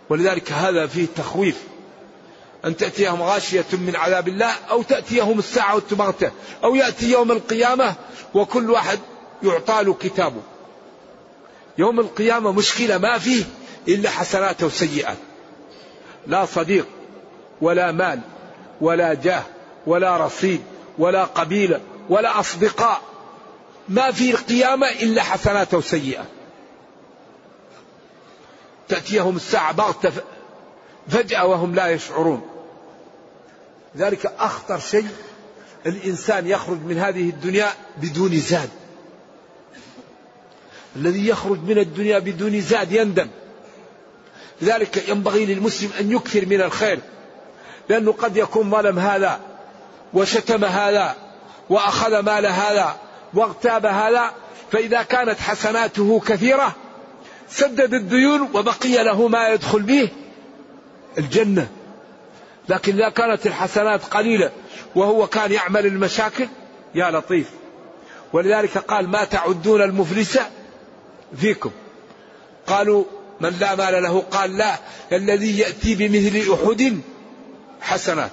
ولذلك 0.09 0.53
هذا 0.53 0.87
فيه 0.87 1.07
تخويف. 1.17 1.57
أن 2.65 2.77
تأتيهم 2.77 3.23
غاشية 3.23 3.65
من 3.73 3.97
عذاب 3.97 4.29
الله 4.29 4.53
أو 4.71 4.83
تأتيهم 4.83 5.39
الساعة 5.39 5.83
بغتة 5.91 6.31
أو 6.65 6.75
يأتي 6.75 7.11
يوم 7.11 7.33
القيامة 7.33 7.95
وكل 8.35 8.71
واحد 8.71 8.99
يعطى 9.43 9.83
له 9.83 9.95
كتابه. 9.95 10.41
يوم 11.79 12.01
القيامة 12.01 12.53
مشكلة 12.53 12.99
ما 12.99 13.19
فيه 13.19 13.45
إلا 13.89 14.11
حسنات 14.11 14.63
وسيئات. 14.63 15.17
لا 16.27 16.47
صديق 16.47 16.87
ولا 17.61 17.93
مال 17.93 18.21
ولا 18.81 19.15
جاه 19.15 19.43
ولا 19.87 20.17
رصيد 20.17 20.61
ولا 20.99 21.25
قبيلة 21.25 21.81
ولا 22.09 22.41
أصدقاء. 22.41 23.01
ما 23.89 24.13
في 24.13 24.31
القيامة 24.31 24.89
إلا 24.89 25.23
حسنات 25.23 25.75
وسيئة. 25.75 26.25
تأتيهم 28.89 29.37
الساعة 29.37 29.73
بغتة 29.73 30.13
فجأة 31.09 31.47
وهم 31.47 31.75
لا 31.75 31.89
يشعرون. 31.89 32.43
ذلك 33.97 34.27
أخطر 34.39 34.79
شيء 34.79 35.09
الإنسان 35.87 36.47
يخرج 36.47 36.79
من 36.79 36.99
هذه 36.99 37.31
الدنيا 37.31 37.69
بدون 37.97 38.41
زاد. 38.41 38.71
الذي 40.97 41.29
يخرج 41.29 41.59
من 41.59 41.79
الدنيا 41.79 42.19
بدون 42.19 42.61
زاد 42.61 42.93
يندم. 42.93 43.29
لذلك 44.63 45.09
ينبغي 45.09 45.47
للمسلم 45.47 45.91
أن 46.01 46.13
يكثر 46.13 46.47
من 46.47 46.61
الخير. 46.61 46.99
لأنه 47.89 48.13
قد 48.13 48.37
يكون 48.37 48.71
ظلم 48.71 48.99
هذا 48.99 49.41
وشتم 50.15 50.65
هذا 50.65 51.17
وأخذ 51.71 52.21
مال 52.21 52.47
هذا 52.47 52.97
واغتاب 53.35 53.87
هذا 53.87 54.31
فإذا 54.73 55.03
كانت 55.03 55.41
حسناته 55.41 56.21
كثيرة 56.27 56.75
سدد 57.49 57.95
الديون 57.95 58.41
وبقي 58.55 59.05
له 59.05 59.29
ما 59.29 59.49
يدخل 59.49 59.83
به 59.83 60.09
الجنة. 61.19 61.69
لكن 62.69 62.95
إذا 62.95 63.09
كانت 63.09 63.47
الحسنات 63.47 64.05
قليلة 64.05 64.51
وهو 64.95 65.27
كان 65.27 65.53
يعمل 65.53 65.87
المشاكل 65.87 66.49
يا 66.95 67.11
لطيف. 67.11 67.51
ولذلك 68.33 68.79
قال 68.79 69.09
ما 69.09 69.25
تعدون 69.25 69.83
المفلس 69.83 70.39
فيكم. 71.37 71.71
قالوا 72.67 73.05
من 73.41 73.57
لا 73.61 73.75
مال 73.75 74.03
له. 74.03 74.21
قال 74.21 74.57
لا 74.57 74.75
الذي 75.13 75.59
يأتي 75.59 75.95
بمثل 75.95 76.53
أحد 76.53 77.01
حسنات. 77.81 78.31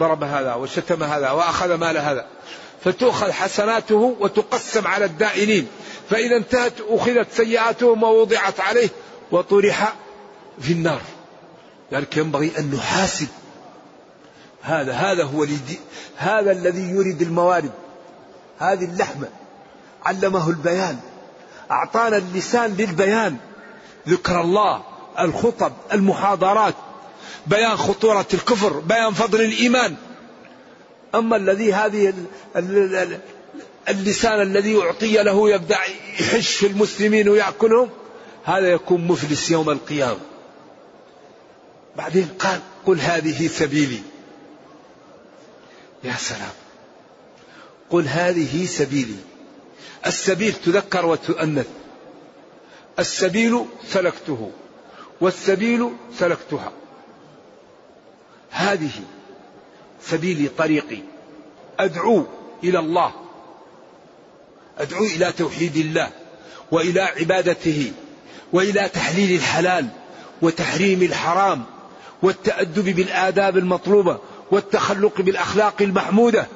ضرب 0.00 0.22
هذا 0.22 0.54
وشتم 0.54 1.02
هذا 1.02 1.30
وأخذ 1.30 1.74
مال 1.74 1.98
هذا. 1.98 2.26
فتؤخذ 2.84 3.30
حسناته 3.30 4.16
وتقسم 4.20 4.86
على 4.86 5.04
الدائنين. 5.04 5.66
فإذا 6.10 6.36
انتهت 6.36 6.72
أخذت 6.88 7.26
سيئاتهم 7.32 8.02
ووضعت 8.02 8.60
عليه 8.60 8.88
وطرح 9.32 9.94
في 10.60 10.72
النار. 10.72 11.00
ذلك 11.92 12.16
ينبغي 12.16 12.52
أن 12.58 12.70
نحاسب. 12.74 13.28
هذا 14.62 14.92
هذا 14.92 15.24
هو 15.24 15.46
هذا 16.16 16.52
الذي 16.52 16.90
يريد 16.90 17.22
الموارد. 17.22 17.70
هذه 18.58 18.84
اللحمة. 18.84 19.28
علمه 20.04 20.48
البيان. 20.48 20.98
أعطانا 21.70 22.16
اللسان 22.16 22.74
للبيان. 22.78 23.36
ذكر 24.08 24.40
الله 24.40 24.82
الخطب 25.18 25.72
المحاضرات. 25.92 26.74
بيان 27.46 27.76
خطورة 27.76 28.26
الكفر 28.34 28.72
بيان 28.72 29.12
فضل 29.12 29.40
الإيمان. 29.40 29.96
أما 31.14 31.36
الذي 31.36 31.72
هذه 31.72 32.14
اللسان 33.88 34.42
الذي 34.42 34.82
أعطي 34.82 35.22
له 35.22 35.50
يبدأ 35.50 35.78
يحش 36.20 36.54
في 36.54 36.66
المسلمين 36.66 37.28
ويأكلهم 37.28 37.90
هذا 38.44 38.68
يكون 38.68 39.06
مفلس 39.06 39.50
يوم 39.50 39.70
القيامة. 39.70 40.20
بعدين 41.96 42.28
قال 42.38 42.60
قل 42.86 43.00
هذه 43.00 43.48
سبيلي. 43.48 44.02
يا 46.04 46.14
سلام. 46.14 46.52
قل 47.90 48.08
هذه 48.08 48.66
سبيلي. 48.66 49.16
السبيل 50.06 50.52
تذكر 50.52 51.06
وتؤنث. 51.06 51.68
السبيل 52.98 53.64
سلكته 53.88 54.50
والسبيل 55.20 55.90
سلكتها. 56.18 56.72
هذه 58.50 58.90
سبيلي 60.06 60.48
طريقي. 60.48 60.98
أدعو 61.80 62.26
إلى 62.64 62.78
الله. 62.78 63.12
أدعو 64.78 65.04
إلى 65.04 65.32
توحيد 65.32 65.76
الله 65.76 66.10
وإلى 66.70 67.00
عبادته 67.00 67.92
وإلى 68.52 68.88
تحليل 68.88 69.36
الحلال 69.36 69.88
وتحريم 70.42 71.02
الحرام 71.02 71.64
والتأدب 72.22 72.96
بالآداب 72.96 73.56
المطلوبة 73.56 74.18
والتخلق 74.50 75.20
بالأخلاق 75.20 75.74
المحمودة. 75.82 76.46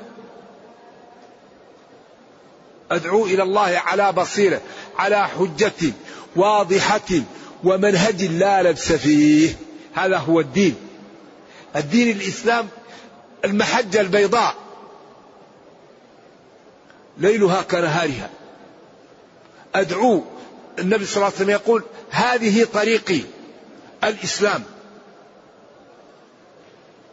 أدعو 2.90 3.26
إلى 3.26 3.42
الله 3.42 3.78
على 3.86 4.12
بصيرة 4.12 4.60
على 4.98 5.28
حجة 5.28 5.92
واضحة 6.36 7.22
ومنهج 7.64 8.24
لا 8.24 8.62
لبس 8.62 8.92
فيه. 8.92 9.56
هذا 9.94 10.16
هو 10.16 10.40
الدين. 10.40 10.74
الدين 11.76 12.16
الإسلام 12.16 12.68
المحجة 13.46 14.00
البيضاء. 14.00 14.54
ليلها 17.18 17.62
كنهارها. 17.62 18.30
أدعو 19.74 20.24
النبي 20.78 21.06
صلى 21.06 21.16
الله 21.16 21.26
عليه 21.26 21.36
وسلم 21.36 21.50
يقول 21.50 21.82
هذه 22.10 22.64
طريقي. 22.64 23.20
الإسلام. 24.04 24.62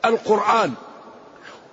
القرآن. 0.06 0.74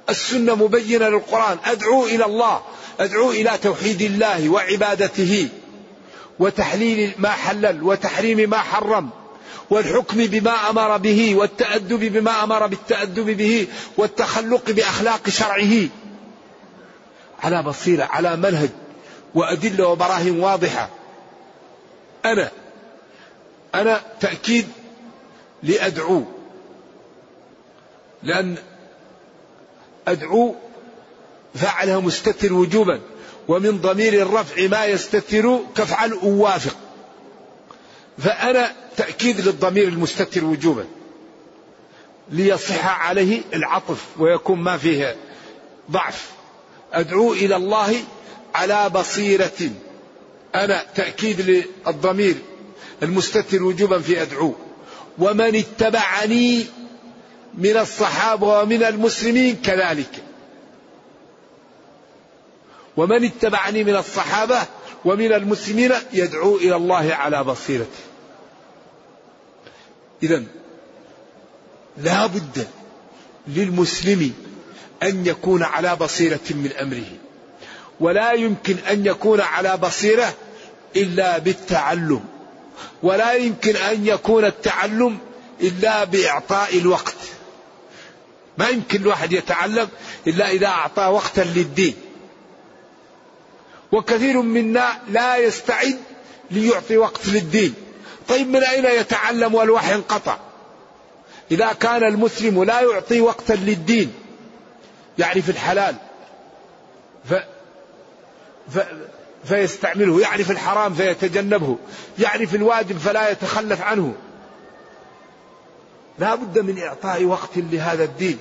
السنة 0.08 0.54
مبينة 0.54 1.08
للقرآن. 1.08 1.58
أدعو 1.64 2.06
إلى 2.06 2.24
الله. 2.24 2.62
أدعو 3.00 3.30
إلى 3.30 3.58
توحيد 3.62 4.02
الله 4.02 4.48
وعبادته. 4.48 5.48
وتحليل 6.38 7.14
ما 7.18 7.30
حلل 7.30 7.82
وتحريم 7.82 8.50
ما 8.50 8.58
حرم. 8.58 9.10
والحكم 9.70 10.26
بما 10.26 10.70
أمر 10.70 10.96
به 10.96 11.34
والتأدب 11.34 12.12
بما 12.12 12.44
أمر 12.44 12.66
بالتأدب 12.66 13.26
به 13.26 13.66
والتخلق 13.96 14.70
بأخلاق 14.70 15.28
شرعه. 15.28 15.88
على 17.42 17.62
بصيرة 17.62 18.04
على 18.04 18.36
منهج 18.36 18.70
وأدلة 19.34 19.88
وبراهين 19.88 20.40
واضحة. 20.40 20.88
أنا 22.24 22.50
أنا 23.74 24.00
تأكيد 24.20 24.68
لأدعو. 25.62 26.24
لأن 28.22 28.56
أدعو 30.08 30.54
فعلها 31.54 32.00
مستتر 32.00 32.52
وجوبا 32.52 33.00
ومن 33.48 33.80
ضمير 33.80 34.22
الرفع 34.22 34.66
ما 34.66 34.84
يستتر 34.84 35.60
كفعل 35.76 36.12
أوافق. 36.12 36.76
فأنا 38.20 38.72
تأكيد 38.96 39.40
للضمير 39.40 39.88
المستتر 39.88 40.44
وجوبا. 40.44 40.84
ليصح 42.30 43.06
عليه 43.06 43.40
العطف 43.54 44.04
ويكون 44.18 44.58
ما 44.58 44.76
فيه 44.76 45.16
ضعف. 45.90 46.30
أدعو 46.92 47.32
إلى 47.32 47.56
الله 47.56 47.94
على 48.54 48.90
بصيرة. 48.90 49.70
أنا 50.54 50.84
تأكيد 50.94 51.40
للضمير 51.86 52.34
المستتر 53.02 53.62
وجوبا 53.62 53.98
في 53.98 54.22
أدعو. 54.22 54.54
ومن 55.18 55.56
اتبعني 55.56 56.66
من 57.54 57.76
الصحابة 57.76 58.46
ومن 58.46 58.82
المسلمين 58.82 59.56
كذلك. 59.56 60.24
ومن 62.96 63.24
اتبعني 63.24 63.84
من 63.84 63.96
الصحابة 63.96 64.58
ومن 65.04 65.32
المسلمين 65.32 65.92
يدعو 66.12 66.56
إلى 66.56 66.76
الله 66.76 67.14
على 67.14 67.44
بصيرته 67.44 68.09
إذا 70.22 70.42
لا 71.98 72.26
بد 72.26 72.66
للمسلم 73.48 74.32
أن 75.02 75.26
يكون 75.26 75.62
على 75.62 75.96
بصيرة 75.96 76.40
من 76.50 76.72
أمره 76.80 77.12
ولا 78.00 78.32
يمكن 78.32 78.76
أن 78.90 79.06
يكون 79.06 79.40
على 79.40 79.76
بصيرة 79.76 80.34
إلا 80.96 81.38
بالتعلم 81.38 82.24
ولا 83.02 83.32
يمكن 83.32 83.76
أن 83.76 84.06
يكون 84.06 84.44
التعلم 84.44 85.18
إلا 85.60 86.04
بإعطاء 86.04 86.78
الوقت. 86.78 87.16
ما 88.58 88.68
يمكن 88.68 89.00
الواحد 89.02 89.32
يتعلم 89.32 89.88
إلا 90.26 90.50
إذا 90.50 90.66
أعطى 90.66 91.02
وقتا 91.02 91.40
للدين. 91.40 91.94
وكثير 93.92 94.42
منا 94.42 94.98
لا 95.08 95.36
يستعد 95.36 95.98
ليعطي 96.50 96.96
وقت 96.96 97.26
للدين. 97.26 97.74
طيب 98.30 98.48
من 98.48 98.64
أين 98.64 98.84
يتعلم 98.84 99.54
والوحي 99.54 99.94
انقطع؟ 99.94 100.36
إذا 101.50 101.72
كان 101.72 102.04
المسلم 102.04 102.64
لا 102.64 102.80
يعطي 102.80 103.20
وقتا 103.20 103.52
للدين 103.52 104.12
يعرف 105.18 105.50
الحلال 105.50 105.94
ف... 107.30 107.34
ف... 108.74 108.78
فيستعمله 109.44 110.20
يعرف 110.20 110.50
الحرام 110.50 110.94
فيتجنبه 110.94 111.78
يعرف 112.18 112.54
الواجب 112.54 112.98
فلا 112.98 113.30
يتخلف 113.30 113.82
عنه. 113.82 114.14
لا 116.18 116.34
بد 116.34 116.58
من 116.58 116.82
إعطاء 116.82 117.24
وقت 117.24 117.50
لهذا 117.56 118.04
الدين. 118.04 118.38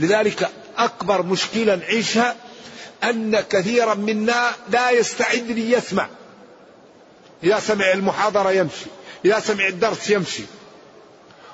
لذلك 0.00 0.50
أكبر 0.78 1.22
مشكلة 1.22 1.74
نعيشها 1.74 2.36
أن 3.04 3.40
كثيرا 3.40 3.94
منا 3.94 4.50
لا 4.68 4.90
يستعد 4.90 5.50
ليسمع. 5.50 6.08
إذا 7.44 7.60
سمع 7.60 7.92
المحاضرة 7.92 8.50
يمشي. 8.50 8.86
إذا 9.24 9.40
سمع 9.40 9.68
الدرس 9.68 10.10
يمشي. 10.10 10.42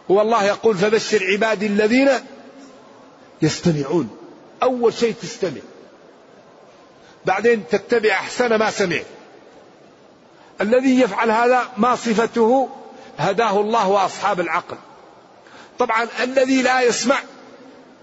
والله 0.08 0.44
يقول 0.44 0.76
فبشر 0.76 1.26
عبادي 1.32 1.66
الذين 1.66 2.10
يستمعون. 3.42 4.16
أول 4.62 4.94
شيء 4.94 5.14
تستمع. 5.22 5.60
بعدين 7.26 7.64
تتبع 7.70 8.10
أحسن 8.10 8.54
ما 8.54 8.70
سمع 8.70 9.00
الذي 10.60 11.00
يفعل 11.00 11.30
هذا 11.30 11.68
ما 11.76 11.96
صفته 11.96 12.68
هداه 13.18 13.60
الله 13.60 13.88
وأصحاب 13.88 14.40
العقل. 14.40 14.76
طبعا 15.78 16.08
الذي 16.22 16.62
لا 16.62 16.80
يسمع 16.80 17.18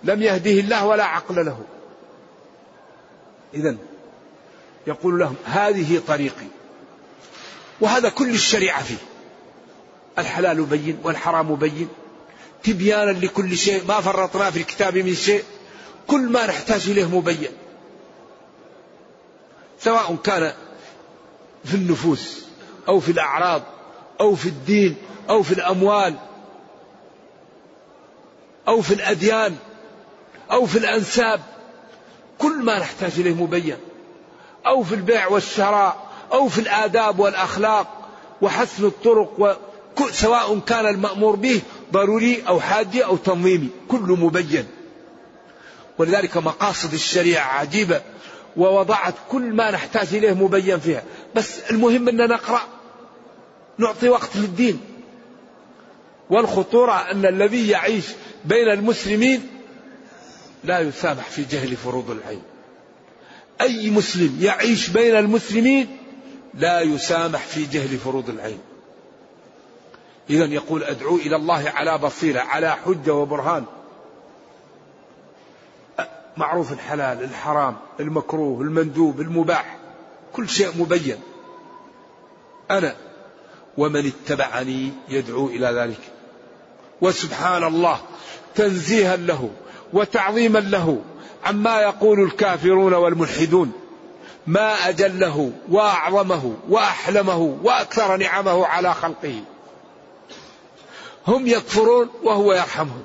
لم 0.04 0.21
يهده 0.21 0.51
الله 0.51 0.86
ولا 0.86 1.04
عقل 1.04 1.45
له. 1.45 1.60
إذا 3.54 3.75
يقول 4.88 5.19
لهم 5.19 5.36
هذه 5.45 6.01
طريقي. 6.08 6.47
وهذا 7.82 8.10
كل 8.10 8.30
الشريعة 8.30 8.84
فيه. 8.84 9.14
الحلال 10.19 10.63
بين 10.63 10.99
والحرام 11.04 11.56
بين. 11.56 11.88
تبيانا 12.63 13.12
لكل 13.12 13.58
شيء 13.58 13.84
ما 13.88 14.01
فرطنا 14.01 14.51
في 14.51 14.60
الكتاب 14.60 14.97
من 14.97 15.15
شيء. 15.15 15.43
كل 16.08 16.21
ما 16.30 16.45
نحتاج 16.45 16.89
إليه 16.89 17.17
مبين. 17.17 17.51
سواء 19.80 20.15
كان 20.23 20.54
في 21.65 21.73
النفوس 21.75 22.45
أو 22.88 22.99
في 22.99 23.12
الأعراض 23.12 23.62
أو 24.21 24.36
في 24.36 24.49
الدين 24.49 24.95
أو 25.30 25.43
في 25.43 25.54
الأموال 25.54 26.15
أو 28.67 28.82
في 28.82 28.93
الأديان 28.93 29.56
أو 30.51 30.65
في 30.65 30.78
الأنساب. 30.78 31.41
كل 32.38 32.63
ما 32.63 32.80
نحتاج 32.80 33.12
إليه 33.17 33.34
مبين. 33.34 33.78
أو 34.65 34.84
في 34.84 34.95
البيع 34.95 35.28
والشراء 35.28 36.06
أو 36.32 36.47
في 36.47 36.62
الآداب 36.62 37.19
والأخلاق 37.19 37.88
وحسن 38.41 38.86
الطرق 38.86 39.60
سواء 40.12 40.60
كان 40.60 40.86
المأمور 40.86 41.36
به 41.36 41.62
ضروري 41.91 42.43
أو 42.47 42.60
حادي 42.60 43.05
أو 43.05 43.17
تنظيمي 43.17 43.69
كله 43.88 44.15
مبين. 44.15 44.65
ولذلك 45.97 46.38
مقاصد 46.38 46.93
الشريعة 46.93 47.60
عجيبة 47.60 48.01
ووضعت 48.58 49.13
كل 49.29 49.53
ما 49.53 49.71
نحتاج 49.71 50.08
إليه 50.15 50.34
مبين 50.34 50.79
فيها. 50.79 51.03
بس 51.36 51.60
المهم 51.71 52.10
أن 52.10 52.17
نقرأ 52.17 52.62
نعطي 53.77 54.10
وقت 54.10 54.36
للدين. 54.36 54.81
والخطورة 56.29 57.12
أن 57.12 57.25
الذي 57.25 57.69
يعيش 57.69 58.05
بين 58.45 58.71
المسلمين 58.71 59.47
لا 60.63 60.79
يسامح 60.79 61.29
في 61.29 61.43
جهل 61.43 61.75
فروض 61.75 62.12
العين. 62.12 62.41
أي 63.62 63.89
مسلم 63.89 64.38
يعيش 64.41 64.89
بين 64.89 65.15
المسلمين 65.15 65.97
لا 66.53 66.81
يسامح 66.81 67.39
في 67.39 67.65
جهل 67.65 67.97
فروض 67.97 68.29
العين. 68.29 68.60
إذا 70.29 70.45
يقول 70.45 70.83
أدعو 70.83 71.15
إلى 71.15 71.35
الله 71.35 71.69
على 71.75 71.97
بصيرة 71.97 72.39
على 72.39 72.71
حجة 72.85 73.13
وبرهان. 73.13 73.65
معروف 76.38 76.71
الحلال 76.71 77.23
الحرام 77.23 77.75
المكروه 77.99 78.61
المندوب 78.61 79.21
المباح 79.21 79.77
كل 80.33 80.49
شيء 80.49 80.71
مبين. 80.79 81.17
أنا 82.71 82.95
ومن 83.77 84.05
اتبعني 84.07 84.91
يدعو 85.09 85.47
إلى 85.47 85.67
ذلك. 85.67 85.99
وسبحان 87.01 87.63
الله 87.63 87.99
تنزيها 88.55 89.15
له 89.15 89.49
وتعظيما 89.93 90.59
له 90.59 91.01
عما 91.45 91.81
يقول 91.81 92.23
الكافرون 92.23 92.93
والملحدون. 92.93 93.71
ما 94.47 94.89
أجله 94.89 95.51
وأعظمه 95.69 96.57
وأحلمه 96.69 97.57
وأكثر 97.63 98.17
نعمه 98.17 98.65
على 98.65 98.93
خلقه. 98.93 99.41
هم 101.27 101.47
يكفرون 101.47 102.09
وهو 102.23 102.53
يرحمهم. 102.53 103.03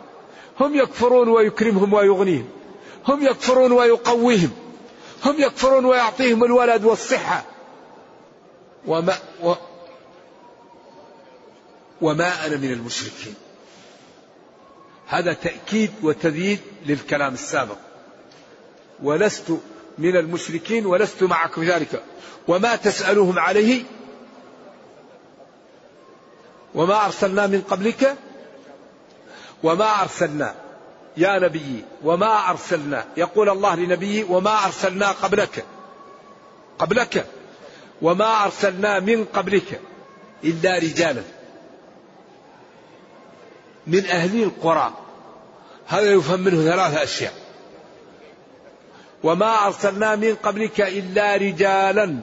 هم 0.61 0.75
يكفرون 0.75 1.29
ويكرمهم 1.29 1.93
ويغنيهم. 1.93 2.49
هم 3.09 3.23
يكفرون 3.23 3.73
ويقويهم. 3.73 4.51
هم 5.25 5.35
يكفرون 5.39 5.85
ويعطيهم 5.85 6.45
الولد 6.45 6.85
والصحة. 6.85 7.45
وما 8.87 9.19
و 9.43 9.55
وما 12.01 12.47
أنا 12.47 12.57
من 12.57 12.73
المشركين. 12.73 13.35
هذا 15.07 15.33
تأكيد 15.33 15.91
وتذييد 16.03 16.61
للكلام 16.87 17.35
السابق. 17.35 17.77
ولست 19.03 19.53
من 19.99 20.17
المشركين 20.17 20.87
ولست 20.87 21.23
معكم 21.23 21.65
ذلك. 21.65 22.03
وما 22.49 22.77
تسألهم 22.77 23.39
عليه 23.39 23.83
وما 26.75 27.07
أرسلنا 27.07 27.47
من 27.47 27.61
قبلك؟ 27.61 28.17
وما 29.63 30.03
أرسلنا. 30.03 30.55
يا 31.17 31.39
نبي 31.39 31.85
وما 32.05 32.51
أرسلنا. 32.51 33.05
يقول 33.17 33.49
الله 33.49 33.75
لنبيه 33.75 34.25
وما 34.25 34.65
أرسلنا 34.65 35.11
قبلك. 35.11 35.65
قبلك. 36.79 37.27
وما 38.03 38.45
أرسلنا 38.45 39.01
من 39.01 39.25
قبلك 39.25 39.81
إلا 40.45 40.79
رجالا. 40.79 41.23
من 43.87 44.07
أهل 44.07 44.43
القرى. 44.43 44.93
هذا 45.87 46.13
يفهم 46.13 46.41
منه 46.41 46.71
ثلاثة 46.71 47.03
أشياء. 47.03 47.35
وما 49.23 49.67
أرسلنا 49.67 50.17
من 50.17 50.35
قبلك 50.35 50.81
إلا 50.81 51.37
رجالا. 51.37 52.21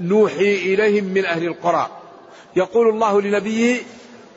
نوحي 0.00 0.54
إليهم 0.54 1.04
من 1.04 1.26
أهل 1.26 1.44
القرى. 1.44 1.99
يقول 2.56 2.88
الله 2.88 3.20
لنبيه 3.22 3.82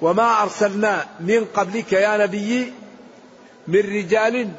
وما 0.02 0.42
أرسلنا 0.44 1.06
من 1.20 1.46
قبلك 1.46 1.94
يا 1.94 2.18
نبي 2.18 2.74
من 3.68 3.80
رجال 3.80 4.50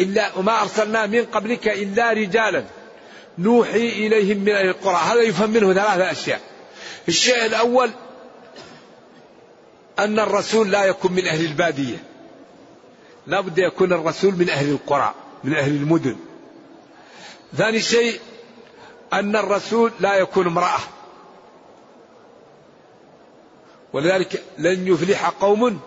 إلا 0.00 0.36
وما 0.36 0.62
أرسلنا 0.62 1.06
من 1.06 1.24
قبلك 1.24 1.68
إلا 1.68 2.12
رجالا 2.12 2.64
نوحي 3.38 3.88
إليهم 3.88 4.38
من 4.38 4.52
أهل 4.52 4.68
القرى. 4.68 4.96
هذا 4.96 5.22
يفهم 5.22 5.50
منه 5.50 5.72
ثلاثة 5.72 6.10
أشياء. 6.10 6.40
الشيء 7.08 7.46
الأول 7.46 7.90
أن 9.98 10.18
الرسول 10.18 10.70
لا 10.70 10.84
يكون 10.84 11.12
من 11.12 11.26
أهل 11.26 11.44
البادية. 11.44 11.96
لا 13.26 13.40
بد 13.40 13.58
يكون 13.58 13.92
الرسول 13.92 14.34
من 14.34 14.50
أهل 14.50 14.70
القرى 14.70 15.14
من 15.44 15.54
أهل 15.54 15.72
المدن. 15.72 16.16
ثاني 17.56 17.80
شيء 17.80 18.20
أن 19.12 19.36
الرسول 19.36 19.92
لا 20.00 20.14
يكون 20.14 20.46
امرأة. 20.46 20.78
ولذلك 23.92 24.42
لن 24.58 24.88
يفلح 24.88 25.28
قوم 25.28 25.80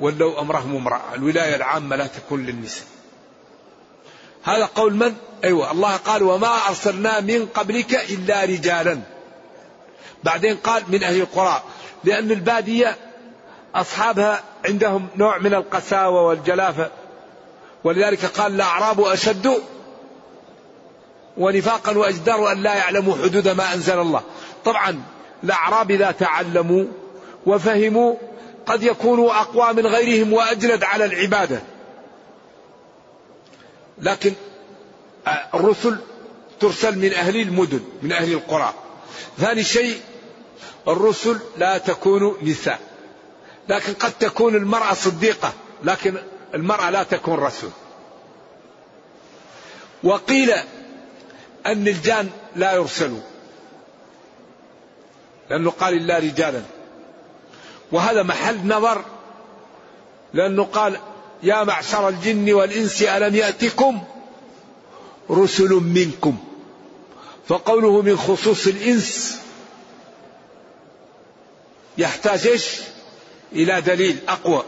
ولو 0.00 0.40
أمرهم 0.40 0.76
امرأة 0.76 1.14
الولاية 1.14 1.56
العامة 1.56 1.96
لا 1.96 2.06
تكون 2.06 2.46
للنساء. 2.46 2.86
هذا 4.44 4.64
قول 4.64 4.94
من؟ 4.94 5.14
أيوة 5.44 5.72
الله 5.72 5.96
قال 5.96 6.22
وما 6.22 6.68
أرسلنا 6.68 7.20
من 7.20 7.46
قبلك 7.46 7.94
إلا 7.94 8.44
رجالا. 8.44 9.00
بعدين 10.24 10.56
قال 10.56 10.82
من 10.88 11.04
أهل 11.04 11.20
القرى. 11.20 11.62
لأن 12.04 12.30
البادية 12.30 12.96
أصحابها 13.74 14.42
عندهم 14.64 15.08
نوع 15.16 15.38
من 15.38 15.54
القساوة 15.54 16.22
والجلافة. 16.22 16.90
ولذلك 17.84 18.24
قال 18.24 18.54
الأعراب 18.54 19.00
أشد 19.00 19.62
ونفاقا 21.36 21.98
وأجدر 21.98 22.52
أن 22.52 22.62
لا 22.62 22.74
يعلموا 22.74 23.16
حدود 23.16 23.48
ما 23.48 23.74
أنزل 23.74 23.98
الله. 23.98 24.22
طبعا 24.64 25.02
الأعراب 25.44 25.90
إذا 25.90 26.10
تعلموا 26.10 26.84
وفهموا 27.46 28.14
قد 28.66 28.82
يكونوا 28.82 29.40
أقوى 29.40 29.72
من 29.72 29.86
غيرهم 29.86 30.32
وأجلد 30.32 30.84
على 30.84 31.04
العبادة. 31.04 31.62
لكن 33.98 34.32
الرسل 35.54 35.98
ترسل 36.60 36.98
من 36.98 37.12
أهل 37.12 37.36
المدن 37.36 37.80
من 38.02 38.12
أهل 38.12 38.32
القرى. 38.32 38.74
ثاني 39.38 39.64
شيء 39.64 40.00
الرسل 40.88 41.38
لا 41.56 41.78
تكون 41.78 42.36
نساء. 42.42 42.80
لكن 43.68 43.92
قد 43.92 44.12
تكون 44.12 44.54
المرأة 44.54 44.94
صديقة 44.94 45.52
لكن 45.84 46.14
المرأة 46.54 46.90
لا 46.90 47.02
تكون 47.02 47.34
رسول. 47.34 47.70
وقيل 50.04 50.50
أن 51.66 51.88
الجان 51.88 52.30
لا 52.56 52.72
يرسلوا 52.74 53.20
لأنه 55.50 55.70
قال 55.70 55.94
إلا 55.94 56.18
رجالا. 56.18 56.62
وهذا 57.92 58.22
محل 58.22 58.66
نظر 58.66 59.04
لأنه 60.34 60.64
قال 60.64 61.00
يا 61.42 61.64
معشر 61.64 62.08
الجن 62.08 62.52
والإنس 62.52 63.02
ألم 63.02 63.34
يأتكم 63.34 64.04
رسل 65.30 65.70
منكم؟ 65.70 66.38
فقوله 67.48 68.02
من 68.02 68.16
خصوص 68.16 68.66
الإنس 68.66 69.38
يحتاج 71.98 72.46
إيش؟ 72.46 72.68
إلى 73.52 73.80
دليل 73.80 74.18
أقوى. 74.28 74.62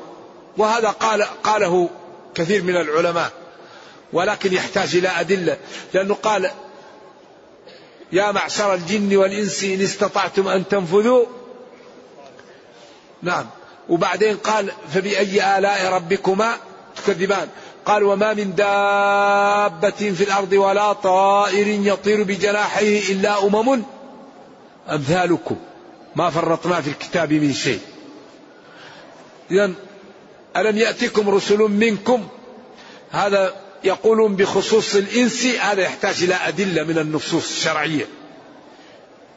وهذا 0.56 0.88
قال 0.88 1.22
قاله 1.22 1.90
كثير 2.34 2.62
من 2.62 2.76
العلماء 2.76 3.32
ولكن 4.12 4.52
يحتاج 4.52 4.96
إلى 4.96 5.08
أدلة. 5.08 5.56
لأنه 5.94 6.14
قال 6.14 6.50
يا 8.12 8.32
معشر 8.32 8.74
الجن 8.74 9.16
والإنس 9.16 9.64
إن 9.64 9.80
استطعتم 9.80 10.48
أن 10.48 10.68
تنفذوا. 10.68 11.26
نعم. 13.22 13.46
وبعدين 13.88 14.36
قال 14.36 14.72
فبأي 14.94 15.58
آلاء 15.58 15.92
ربكما 15.92 16.56
تكذبان. 16.96 17.48
قال 17.86 18.02
وما 18.02 18.34
من 18.34 18.54
دابة 18.54 19.90
في 19.90 20.24
الأرض 20.24 20.52
ولا 20.52 20.92
طائر 20.92 21.66
يطير 21.68 22.22
بجناحيه 22.22 23.12
إلا 23.12 23.46
أمم 23.46 23.82
أمثالكم. 24.90 25.56
ما 26.16 26.30
فرطنا 26.30 26.80
في 26.80 26.90
الكتاب 26.90 27.32
من 27.32 27.52
شيء. 27.52 27.80
إذا 29.50 29.72
ألم 30.56 30.76
يأتكم 30.78 31.30
رسل 31.30 31.58
منكم؟ 31.58 32.28
هذا 33.10 33.54
يقولون 33.84 34.36
بخصوص 34.36 34.94
الإنس 34.94 35.46
هذا 35.46 35.82
يحتاج 35.82 36.22
إلى 36.22 36.34
أدلة 36.34 36.84
من 36.84 36.98
النصوص 36.98 37.50
الشرعية. 37.50 38.06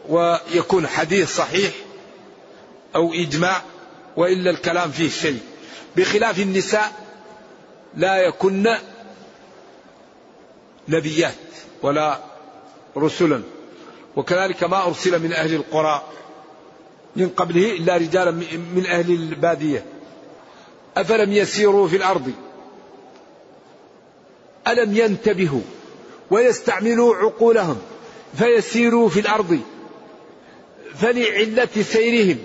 ويكون 0.10 0.88
حديث 0.88 1.36
صحيح 1.36 1.71
أو 2.95 3.13
إجماع 3.13 3.62
وإلا 4.17 4.51
الكلام 4.51 4.91
فيه 4.91 5.10
شيء. 5.10 5.39
بخلاف 5.95 6.39
النساء 6.39 6.91
لا 7.95 8.17
يكن 8.17 8.75
نبيات 10.88 11.34
ولا 11.82 12.19
رسلا. 12.97 13.41
وكذلك 14.15 14.63
ما 14.63 14.86
أرسل 14.88 15.19
من 15.19 15.34
أهل 15.34 15.53
القرى 15.53 16.03
من 17.15 17.29
قبله 17.29 17.71
إلا 17.71 17.97
رجالا 17.97 18.32
من 18.75 18.86
أهل 18.88 19.12
البادية. 19.12 19.86
أفلم 20.97 21.34
يسيروا 21.34 21.88
في 21.88 21.95
الأرض؟ 21.95 22.32
ألم 24.67 24.97
ينتبهوا 24.97 25.62
ويستعملوا 26.32 27.15
عقولهم 27.15 27.82
فيسيروا 28.38 29.10
في 29.10 29.19
الأرض 29.19 29.60
فلعلة 30.95 31.67
سيرهم 31.82 32.38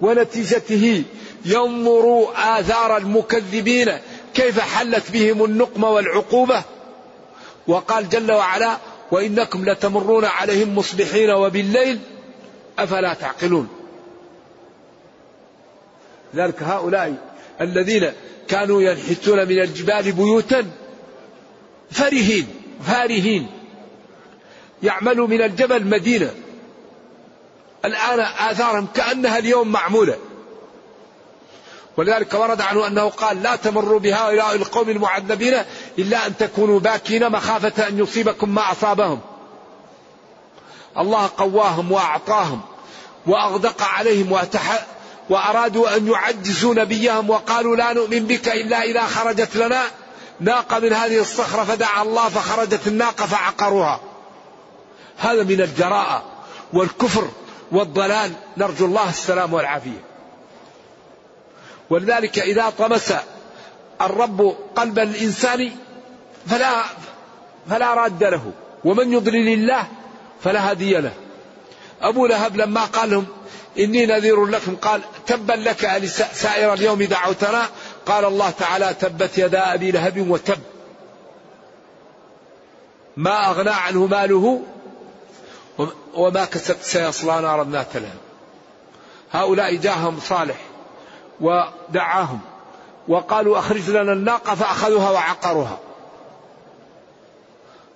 ونتيجته 0.00 1.02
ينظروا 1.44 2.58
آثار 2.60 2.96
المكذبين 2.96 3.92
كيف 4.34 4.60
حلت 4.60 5.10
بهم 5.10 5.44
النقمة 5.44 5.90
والعقوبة. 5.90 6.62
وقال 7.66 8.08
جل 8.08 8.32
وعلا 8.32 8.76
وإنكم 9.10 9.64
لتمرون 9.64 10.24
عليهم 10.24 10.78
مصبحين 10.78 11.30
وبالليل 11.30 11.98
أفلا 12.78 13.14
تعقلون. 13.14 13.68
ذلك 16.36 16.62
هؤلاء 16.62 17.14
الذين 17.60 18.12
كانوا 18.48 18.82
ينحتون 18.82 19.48
من 19.48 19.60
الجبال 19.60 20.12
بيوتا 20.12 20.66
فرهين 21.90 22.46
فارهين. 22.86 23.46
يعملوا 24.82 25.26
من 25.26 25.42
الجبل 25.42 25.86
مدينة. 25.86 26.30
الآن 27.84 28.20
آثارهم 28.20 28.86
كأنها 28.94 29.38
اليوم 29.38 29.68
معمولة. 29.68 30.16
ولذلك 31.96 32.34
ورد 32.34 32.60
عنه 32.60 32.86
أنه 32.86 33.08
قال 33.08 33.42
لا 33.42 33.56
تمروا 33.56 34.00
بهؤلاء 34.00 34.54
القوم 34.54 34.90
المعذبين 34.90 35.62
إلا 35.98 36.26
أن 36.26 36.36
تكونوا 36.36 36.80
باكين 36.80 37.30
مخافة 37.30 37.88
أن 37.88 37.98
يصيبكم 37.98 38.48
ما 38.48 38.72
أصابهم. 38.72 39.20
الله 40.98 41.30
قواهم 41.36 41.92
وأعطاهم 41.92 42.60
وأغدق 43.26 43.82
عليهم 43.82 44.38
وأرادوا 45.30 45.96
أن 45.96 46.08
يعجزوا 46.08 46.74
نبيهم 46.74 47.30
وقالوا 47.30 47.76
لا 47.76 47.92
نؤمن 47.92 48.26
بك 48.26 48.48
إلا 48.48 48.82
إذا 48.82 49.02
خرجت 49.02 49.56
لنا. 49.56 49.82
ناقة 50.40 50.78
من 50.78 50.92
هذه 50.92 51.20
الصخرة 51.20 51.64
فدعا 51.64 52.02
الله 52.02 52.28
فخرجت 52.28 52.86
الناقة 52.86 53.26
فعقروها. 53.26 54.00
هذا 55.18 55.42
من 55.42 55.60
الجراءة 55.60 56.22
والكفر 56.72 57.28
والضلال. 57.72 58.32
نرجو 58.56 58.86
الله 58.86 59.08
السلام 59.08 59.54
والعافية. 59.54 60.04
ولذلك 61.90 62.38
إذا 62.38 62.70
طمس 62.78 63.12
الرب 64.00 64.56
قلب 64.76 64.98
الإنسان 64.98 65.70
فلا 66.46 66.84
فلا 67.70 67.94
راد 67.94 68.24
له. 68.24 68.52
ومن 68.84 69.12
يضلل 69.12 69.48
الله 69.48 69.86
فلا 70.44 70.70
هادي 70.70 70.94
له. 70.94 71.12
أبو 72.02 72.26
لهب 72.26 72.56
لما 72.56 72.84
قال 72.84 73.10
لهم 73.10 73.26
إني 73.78 74.06
نذير 74.06 74.46
لكم 74.46 74.76
قال 74.76 75.00
تبا 75.26 75.52
لك 75.52 76.02
سائر 76.32 76.72
اليوم 76.72 77.02
دعوتنا 77.02 77.68
قال 78.08 78.24
الله 78.24 78.50
تعالى 78.50 78.94
تبت 78.94 79.38
يدا 79.38 79.74
أبي 79.74 79.90
لهب 79.90 80.30
وتب. 80.30 80.58
ما 83.16 83.50
أغنى 83.50 83.70
عنه 83.70 84.06
ماله 84.06 84.62
وما 86.14 86.44
كسب 86.44 86.76
سيصلى 86.80 87.40
نارا 87.40 87.64
ذات 87.64 87.96
لهب. 87.96 88.18
هؤلاء 89.32 89.74
جاهم 89.74 90.20
صالح 90.20 90.56
ودعاهم 91.40 92.40
وقالوا 93.08 93.58
أخرج 93.58 93.90
لنا 93.90 94.12
الناقة 94.12 94.54
فأخذوها 94.54 95.10
وعقروها. 95.10 95.78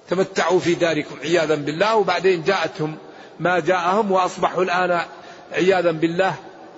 تمتعوا 0.08 0.58
في 0.58 0.74
داركم 0.74 1.16
عياذا 1.22 1.54
بالله. 1.54 1.96
وبعدين 1.96 2.42
جاءتهم 2.42 2.96
ما 3.40 3.60
جاءهم 3.60 4.12
وأصبحوا 4.12 4.62
الآن 4.62 5.00
عياذا 5.52 5.90
بالله 5.90 6.34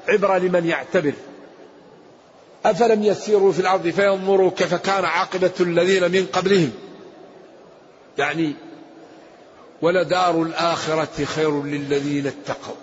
عبرة 0.09 0.39
لمن 0.39 0.67
يعتبر. 0.67 1.13
أفلم 2.65 3.03
يسيروا 3.03 3.53
في 3.53 3.61
الأرض 3.61 3.89
فينظروا 3.89 4.51
كيف 4.51 4.75
كان 4.75 5.05
عاقبة 5.05 5.53
الذين 5.61 6.11
من 6.11 6.27
قبلهم. 6.27 6.73
يعني 8.19 8.55
ولدار 9.83 10.43
الآخرة 10.43 11.25
خير 11.25 11.63
للذين 11.63 12.27
اتقوا. 12.27 12.75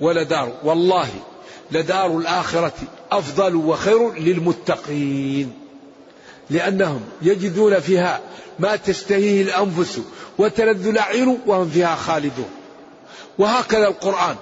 ولدار 0.00 0.52
والله 0.64 1.08
لدار 1.70 2.18
الآخرة 2.18 2.72
أفضل 3.12 3.56
وخير 3.56 4.12
للمتقين. 4.12 5.52
لأنهم 6.50 7.00
يجدون 7.22 7.80
فيها 7.80 8.20
ما 8.58 8.76
تشتهيه 8.76 9.42
الأنفس 9.42 10.00
وتلذ 10.38 10.86
الأعين 10.86 11.38
وهم 11.46 11.70
فيها 11.70 11.94
خالدون. 11.94 12.50
وهكذا 13.38 13.88
القرآن 13.88 14.36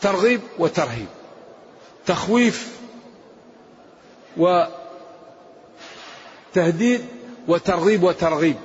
ترغيب 0.00 0.40
وترهيب. 0.58 1.06
تخويف 2.06 2.77
وتهديد 4.38 7.04
وترغيب 7.48 8.02
وترغيب. 8.02 8.56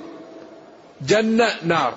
جنة 1.00 1.48
نار. 1.62 1.94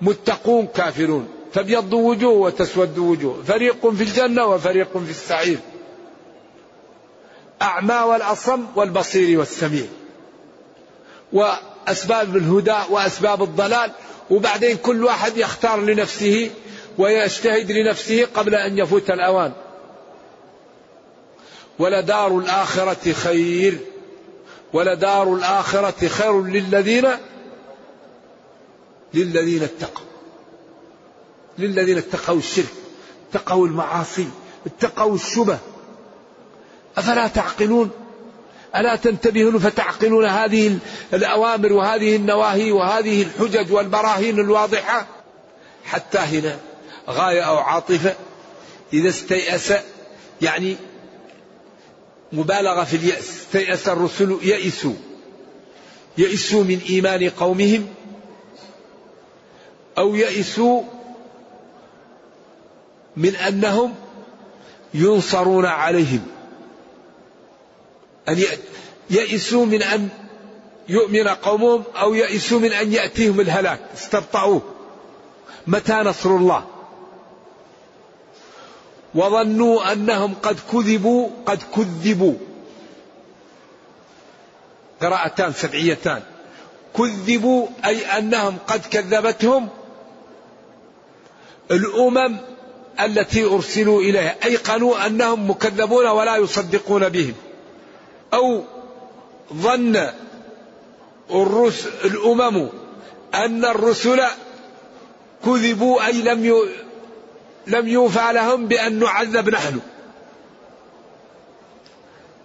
متقون 0.00 0.66
كافرون. 0.66 1.28
تبيض 1.52 1.92
وجوه 1.92 2.32
وتسود 2.32 2.98
وجوه. 2.98 3.42
فريق 3.42 3.90
في 3.90 4.02
الجنة 4.02 4.46
وفريق 4.46 4.98
في 4.98 5.10
السعير. 5.10 5.58
أعمى 7.62 7.94
والأصم 7.94 8.66
والبصير 8.76 9.38
والسميع. 9.38 9.86
وأسباب 11.32 12.36
الهدى 12.36 12.78
وأسباب 12.90 13.42
الضلال. 13.42 13.90
وبعدين 14.30 14.76
كل 14.76 15.04
واحد 15.04 15.36
يختار 15.36 15.80
لنفسه 15.80 16.50
ويجتهد 16.98 17.72
لنفسه 17.72 18.26
قبل 18.34 18.54
أن 18.54 18.78
يفوت 18.78 19.10
الأوان. 19.10 19.52
ولدار 21.82 22.38
الآخرة 22.38 23.12
خير 23.12 23.78
ولدار 24.72 25.34
الآخرة 25.34 26.08
خير 26.08 26.42
للذين 26.42 27.08
للذين 29.14 29.62
اتقوا 29.62 30.06
للذين 31.58 31.98
اتقوا 31.98 32.38
الشرك 32.38 32.74
اتقوا 33.30 33.66
المعاصي 33.66 34.28
اتقوا 34.66 35.14
الشبه. 35.14 35.58
أفلا 36.96 37.28
تعقلون؟ 37.28 37.90
ألا 38.76 38.96
تنتبهون 38.96 39.58
فتعقلون 39.58 40.24
هذه 40.24 40.78
الأوامر 41.14 41.72
وهذه 41.72 42.16
النواهي 42.16 42.72
وهذه 42.72 43.22
الحجج 43.22 43.72
والبراهين 43.72 44.38
الواضحة؟ 44.38 45.06
حتى 45.84 46.18
هنا 46.18 46.58
غاية 47.10 47.42
أو 47.42 47.56
عاطفة 47.56 48.14
إذا 48.92 49.08
استيأس 49.08 49.72
يعني 50.42 50.76
مبالغة 52.32 52.84
في 52.84 52.96
اليأس 52.96 53.30
استيأس 53.30 53.88
الرسل 53.88 54.38
يئسوا. 54.42 54.94
يئسوا 56.18 56.64
من 56.64 56.80
إيمان 56.88 57.30
قومهم 57.30 57.86
أو 59.98 60.14
يئسوا 60.14 60.82
من 63.16 63.36
أنهم 63.36 63.94
ينصرون 64.94 65.66
عليهم. 65.66 66.26
أن 68.28 68.42
يئسوا 69.10 69.66
من 69.66 69.82
أن 69.82 70.08
يؤمن 70.88 71.28
قومهم 71.28 71.84
أو 71.96 72.14
يئسوا 72.14 72.58
من 72.58 72.72
أن 72.72 72.92
يأتيهم 72.92 73.40
الهلاك. 73.40 73.80
استبطأوه. 73.94 74.62
متى 75.66 75.92
نصر 75.92 76.36
الله؟ 76.36 76.71
وظنوا 79.14 79.92
أنهم 79.92 80.34
قد 80.42 80.56
كذبوا 80.72 81.28
قد 81.46 81.58
كذبوا. 81.76 82.34
قراءتان 85.00 85.52
سبعيتان. 85.52 86.22
كذبوا 86.96 87.66
أي 87.84 88.06
أنهم 88.06 88.58
قد 88.68 88.80
كذبتهم 88.86 89.68
الأمم 91.70 92.36
التي 93.00 93.44
أرسلوا 93.44 94.00
إليها. 94.00 94.34
أيقنوا 94.44 95.06
أنهم 95.06 95.50
مكذبون 95.50 96.06
ولا 96.06 96.36
يصدقون 96.36 97.08
بهم. 97.08 97.34
أو 98.34 98.62
ظن 99.54 100.10
الرسل 101.30 101.90
الأمم 102.04 102.68
أن 103.34 103.64
الرسل 103.64 104.20
كذبوا 105.44 106.06
أي 106.06 106.12
لم 106.12 106.44
لم 107.66 107.88
يوفى 107.88 108.32
لهم 108.32 108.66
بأن 108.66 108.98
نعذب 108.98 109.48
نحن. 109.48 109.80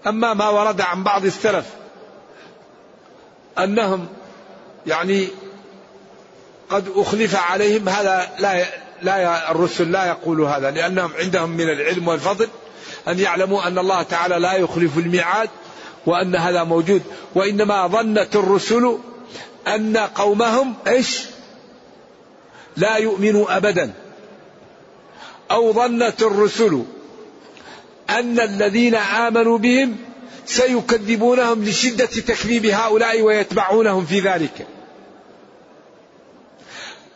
أما 0.08 0.34
ما 0.34 0.50
ورد 0.50 0.82
عن 0.82 1.04
بعض 1.04 1.26
السلف 1.26 1.66
أنهم 3.58 4.08
يعني 4.88 5.28
قد 6.70 6.86
أخلف 6.96 7.36
عليهم 7.36 7.90
هذا 7.90 8.30
لا 8.40 8.66
لا 9.02 9.52
الرسل 9.52 9.92
لا 9.92 10.06
يقولوا 10.06 10.50
هذا 10.50 10.72
لأنهم 10.72 11.12
عندهم 11.20 11.50
من 11.50 11.70
العلم 11.70 12.08
والفضل 12.08 12.48
أن 13.08 13.20
يعلموا 13.20 13.68
أن 13.68 13.78
الله 13.78 14.02
تعالى 14.04 14.40
لا 14.40 14.54
يخلف 14.54 14.98
الميعاد 14.98 15.50
وأن 16.06 16.36
هذا 16.36 16.64
موجود. 16.64 17.02
وإنما 17.36 17.88
ظنت 17.88 18.36
الرسل 18.36 18.98
أن 19.68 19.98
قومهم 19.98 20.74
إيش؟ 20.88 21.26
لا 22.78 22.96
يؤمنوا 22.98 23.58
أبدا. 23.58 23.94
أو 25.52 25.74
ظنت 25.74 26.22
الرسل 26.22 26.84
أن 28.10 28.40
الذين 28.40 28.96
آمنوا 28.96 29.58
بهم 29.58 29.98
سيكذبونهم 30.46 31.64
لشدة 31.64 32.06
تكذيب 32.06 32.66
هؤلاء 32.66 33.22
ويتبعونهم 33.22 34.06
في 34.06 34.20
ذلك. 34.20 34.68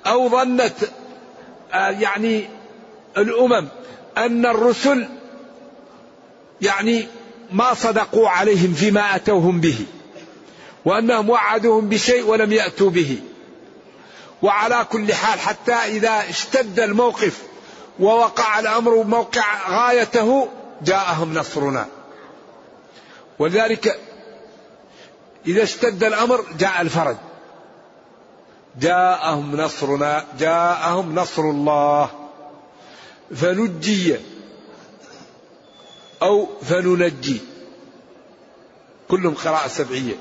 أو 0.05 0.29
ظنت 0.29 0.73
آه، 1.73 1.89
يعني 1.89 2.49
الأمم 3.17 3.67
أن 4.17 4.45
الرسل 4.45 5.07
يعني 6.61 7.07
ما 7.51 7.73
صدقوا 7.73 8.29
عليهم 8.29 8.73
فيما 8.73 9.15
أتوهم 9.15 9.61
به 9.61 9.77
وأنهم 10.85 11.29
وعدوهم 11.29 11.89
بشيء 11.89 12.25
ولم 12.25 12.51
يأتوا 12.51 12.89
به. 12.89 13.17
وعلى 14.41 14.85
كل 14.91 15.13
حال 15.13 15.39
حتى 15.39 15.73
إذا 15.73 16.23
اشتد 16.29 16.79
الموقف 16.79 17.41
ووقع 17.99 18.59
الأمر 18.59 19.03
موقع 19.03 19.69
غايته 19.69 20.47
جاءهم 20.81 21.33
نصرنا. 21.33 21.87
ولذلك 23.39 23.99
إذا 25.47 25.63
اشتد 25.63 26.03
الأمر 26.03 26.45
جاء 26.59 26.81
الفرج. 26.81 27.15
جاءهم 28.79 29.55
نصرنا 29.55 30.25
جاءهم 30.39 31.15
نصر 31.15 31.41
الله. 31.41 32.09
فنجي 33.35 34.15
أو 36.21 36.47
فننجي. 36.61 37.41
كلهم 39.09 39.33
قراءة 39.33 39.67
سبعية. 39.67 40.15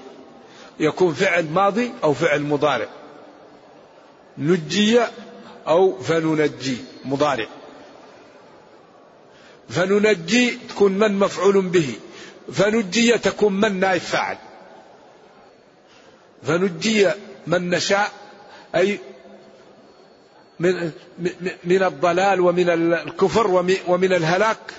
يكون 0.81 1.15
فعل 1.15 1.51
ماضي 1.51 1.93
أو 2.05 2.15
فعل 2.15 2.43
مضارع. 2.43 2.89
نجي 4.39 5.01
أو 5.69 5.99
فننجي 5.99 6.77
مضارع. 7.05 7.47
فننجي 9.71 10.59
تكون 10.69 10.93
من 10.93 11.19
مفعول 11.19 11.63
به. 11.63 11.95
فنجي 12.53 13.19
تكون 13.19 13.53
من 13.53 13.81
نائب 13.81 14.01
فاعل. 14.01 14.37
فنجي 16.43 17.09
من 17.47 17.71
نشاء 17.71 18.13
أي 18.75 18.99
من, 20.61 20.91
من 21.65 21.83
الضلال 21.83 22.41
ومن 22.41 22.71
الكفر 22.71 23.47
ومن 23.87 24.13
الهلاك. 24.13 24.75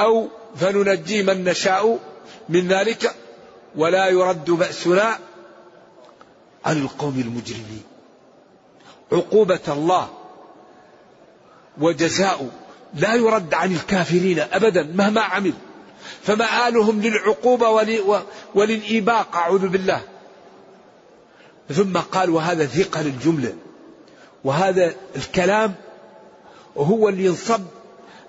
أو 0.00 0.28
فننجي 0.56 1.22
من 1.22 1.44
نشاء 1.44 1.98
من 2.48 2.68
ذلك 2.68 3.14
ولا 3.76 4.08
يرد 4.08 4.50
بأسنا 4.50 5.18
عن 6.64 6.82
القوم 6.82 7.20
المجرمين. 7.20 7.82
عقوبة 9.12 9.60
الله 9.68 10.08
وجزاء 11.78 12.50
لا 12.94 13.14
يرد 13.14 13.54
عن 13.54 13.72
الكافرين 13.72 14.38
أبدا 14.52 14.82
مهما 14.94 15.20
عمل. 15.20 15.52
فمآلهم 16.22 17.00
للعقوبة 17.00 17.70
وللإيباق 18.54 19.36
أعوذ 19.36 19.68
بالله. 19.68 20.00
ثم 21.72 21.98
قال 21.98 22.30
وهذا 22.30 22.66
ثقل 22.66 23.06
الجملة. 23.06 23.54
وهذا 24.44 24.94
الكلام 25.16 25.74
هو 26.76 27.08
اللي 27.08 27.24
ينصب 27.24 27.62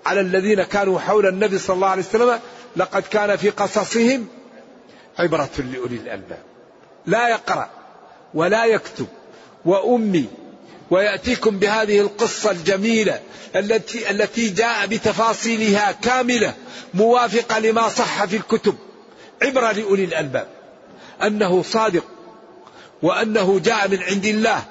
على 0.06 0.20
الذين 0.20 0.62
كانوا 0.62 1.00
حول 1.00 1.26
النبي 1.26 1.58
صلى 1.58 1.74
الله 1.74 1.88
عليه 1.88 2.02
وسلم 2.02 2.40
لقد 2.76 3.02
كان 3.02 3.36
في 3.36 3.50
قصصهم 3.50 4.26
عبرة 5.18 5.50
لأولي 5.58 5.96
الألباب. 5.96 6.42
لا 7.06 7.28
يقرأ 7.28 7.70
ولا 8.34 8.64
يكتب. 8.64 9.06
وأمي 9.64 10.28
ويأتيكم 10.90 11.58
بهذه 11.58 12.00
القصة 12.00 12.50
الجميلة 12.50 13.20
التي 13.56 14.10
التي 14.10 14.48
جاء 14.48 14.86
بتفاصيلها 14.86 15.92
كاملة 15.92 16.54
موافقة 16.94 17.58
لما 17.58 17.88
صح 17.88 18.24
في 18.24 18.36
الكتب 18.36 18.74
عبرة 19.42 19.72
لأولي 19.72 20.04
الألباب. 20.04 20.48
أنه 21.22 21.62
صادق 21.62 22.04
وأنه 23.02 23.60
جاء 23.64 23.88
من 23.88 24.02
عند 24.02 24.24
الله 24.24 24.64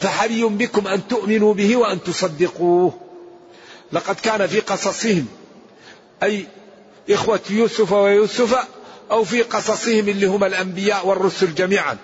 فحري 0.00 0.42
بكم 0.42 0.86
أن 0.86 1.08
تؤمنوا 1.08 1.54
به 1.54 1.76
وأن 1.76 2.02
تصدقوه. 2.02 3.00
لقد 3.92 4.14
كان 4.14 4.46
في 4.46 4.60
قصصهم 4.60 5.26
أي 6.22 6.46
إخوة 7.10 7.40
يوسف 7.50 7.92
ويوسف 7.92 8.56
أو 9.10 9.24
في 9.24 9.42
قصصهم 9.42 10.08
اللي 10.08 10.26
هم 10.26 10.44
الأنبياء 10.44 11.06
والرسل 11.06 11.54
جميعا. 11.54 11.96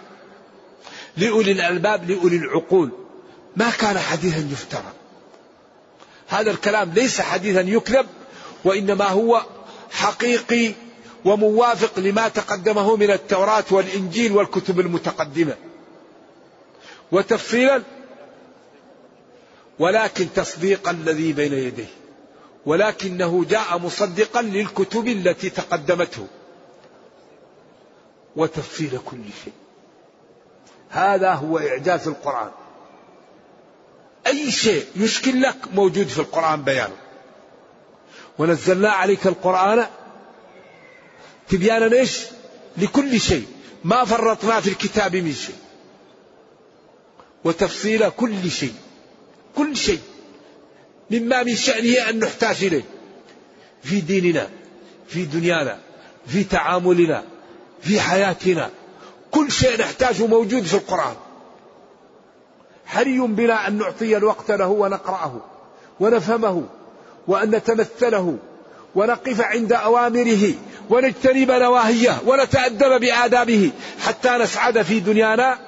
لأولي 1.16 1.52
الألباب 1.52 2.10
لأولي 2.10 2.36
العقول. 2.36 2.90
ما 3.58 3.70
كان 3.70 3.98
حديثا 3.98 4.38
يفترى. 4.52 4.92
هذا 6.28 6.50
الكلام 6.50 6.90
ليس 6.90 7.20
حديثا 7.20 7.60
يكذب 7.60 8.06
وإنما 8.64 9.04
هو 9.04 9.42
حقيقي 9.90 10.72
وموافق 11.24 11.98
لما 11.98 12.28
تقدمه 12.28 12.96
من 12.96 13.10
التوراة 13.10 13.64
والإنجيل 13.70 14.32
والكتب 14.32 14.80
المتقدمة. 14.80 15.56
وتفصيلا 17.12 17.82
ولكن 19.78 20.28
تصديق 20.34 20.88
الذي 20.88 21.32
بين 21.32 21.52
يديه 21.52 21.90
ولكنه 22.66 23.44
جاء 23.44 23.78
مصدقا 23.78 24.42
للكتب 24.42 25.08
التي 25.08 25.50
تقدمته. 25.50 26.26
وتفصيل 28.36 28.98
كل 29.04 29.22
شيء. 29.44 29.52
هذا 30.90 31.32
هو 31.32 31.58
إعجاز 31.58 32.08
القرآن. 32.08 32.50
أي 34.28 34.50
شيء 34.50 34.84
يشكل 34.96 35.42
لك 35.42 35.56
موجود 35.74 36.06
في 36.06 36.18
القرآن 36.18 36.62
بيانه 36.62 36.96
ونزلنا 38.38 38.90
عليك 38.90 39.26
القرآن 39.26 39.86
تبيانا 41.48 41.96
إيش؟ 41.96 42.18
لكل 42.76 43.20
شيء. 43.20 43.46
ما 43.84 44.04
فرطنا 44.04 44.60
في 44.60 44.70
الكتاب 44.70 45.16
من 45.16 45.34
شيء. 45.34 45.56
وتفصيل 47.44 48.08
كل 48.08 48.50
شيء. 48.50 48.74
كل 49.56 49.76
شيء. 49.76 50.00
مما 51.10 51.42
من 51.42 51.56
شأنه 51.56 52.08
أن 52.08 52.18
نحتاج 52.18 52.64
إليه. 52.64 52.84
في 53.82 54.00
ديننا 54.00 54.48
في 55.08 55.24
دنيانا 55.24 55.78
في 56.26 56.44
تعاملنا 56.44 57.24
في 57.82 58.00
حياتنا. 58.00 58.70
كل 59.30 59.52
شيء 59.52 59.80
نحتاجه 59.80 60.26
موجود 60.26 60.62
في 60.62 60.74
القرآن. 60.74 61.16
حري 62.88 63.18
بنا 63.18 63.68
أن 63.68 63.78
نعطي 63.78 64.16
الوقت 64.16 64.50
له 64.50 64.66
ونقرأه 64.66 65.40
ونفهمه 66.00 66.64
وأن 67.26 67.50
نتمثله 67.50 68.38
ونقف 68.94 69.40
عند 69.40 69.72
أوامره 69.72 70.54
ونجتنب 70.90 71.50
نواهيه 71.50 72.18
ونتأدب 72.26 73.00
بآدابه 73.00 73.70
حتى 74.00 74.30
نسعد 74.30 74.82
في 74.82 75.00
دنيانا 75.00 75.58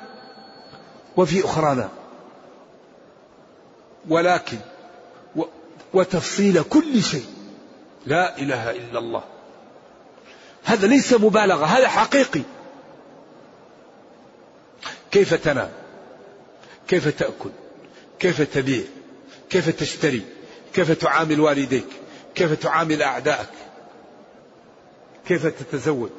وفي 1.16 1.44
أخرانا. 1.44 1.88
ولكن 4.08 4.58
وتفصيل 5.94 6.62
كل 6.62 7.02
شيء. 7.02 7.26
لا 8.06 8.38
إله 8.38 8.70
إلا 8.70 8.98
الله. 8.98 9.22
هذا 10.64 10.86
ليس 10.86 11.12
مبالغة 11.12 11.64
هذا 11.64 11.88
حقيقي. 11.88 12.42
كيف 15.10 15.34
تنام؟ 15.34 15.79
كيف 16.90 17.08
تأكل؟ 17.08 17.50
كيف 18.18 18.42
تبيع؟ 18.42 18.82
كيف 19.50 19.68
تشتري؟ 19.80 20.22
كيف 20.74 20.92
تعامل 20.92 21.40
والديك؟ 21.40 21.86
كيف 22.34 22.52
تعامل 22.52 23.02
أعدائك؟ 23.02 23.48
كيف 25.26 25.46
تتزوج؟ 25.46 26.10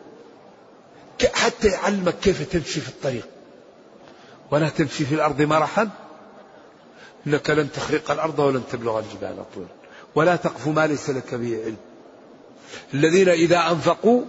حتى 1.34 1.68
يعلمك 1.68 2.20
كيف 2.20 2.50
تمشي 2.50 2.82
في 2.82 2.90
الطريق. 2.90 3.28
ولا 4.52 4.70
تمشي 4.70 5.06
في 5.06 5.16
الأرض 5.16 5.42
مرحا. 5.42 5.90
إنك 7.28 7.50
لن 7.50 7.72
تخرق 7.72 8.12
الأرض 8.12 8.40
ولن 8.40 8.64
تبلغ 8.72 9.00
الجبال 9.00 9.46
طولا. 9.56 9.68
ولا 10.16 10.36
تقف 10.36 10.68
ما 10.68 10.88
ليس 10.88 11.10
لك 11.10 11.36
به 11.36 11.64
علم. 11.66 11.78
الذين 12.94 13.30
إذا 13.30 13.72
أنفقوا 13.72 14.26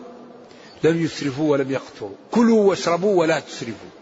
لم 0.85 1.03
يسرفوا 1.03 1.53
ولم 1.53 1.71
يقتروا. 1.71 2.15
كلوا 2.31 2.65
واشربوا 2.65 3.21
ولا 3.21 3.41
تسرفوا 3.41 4.02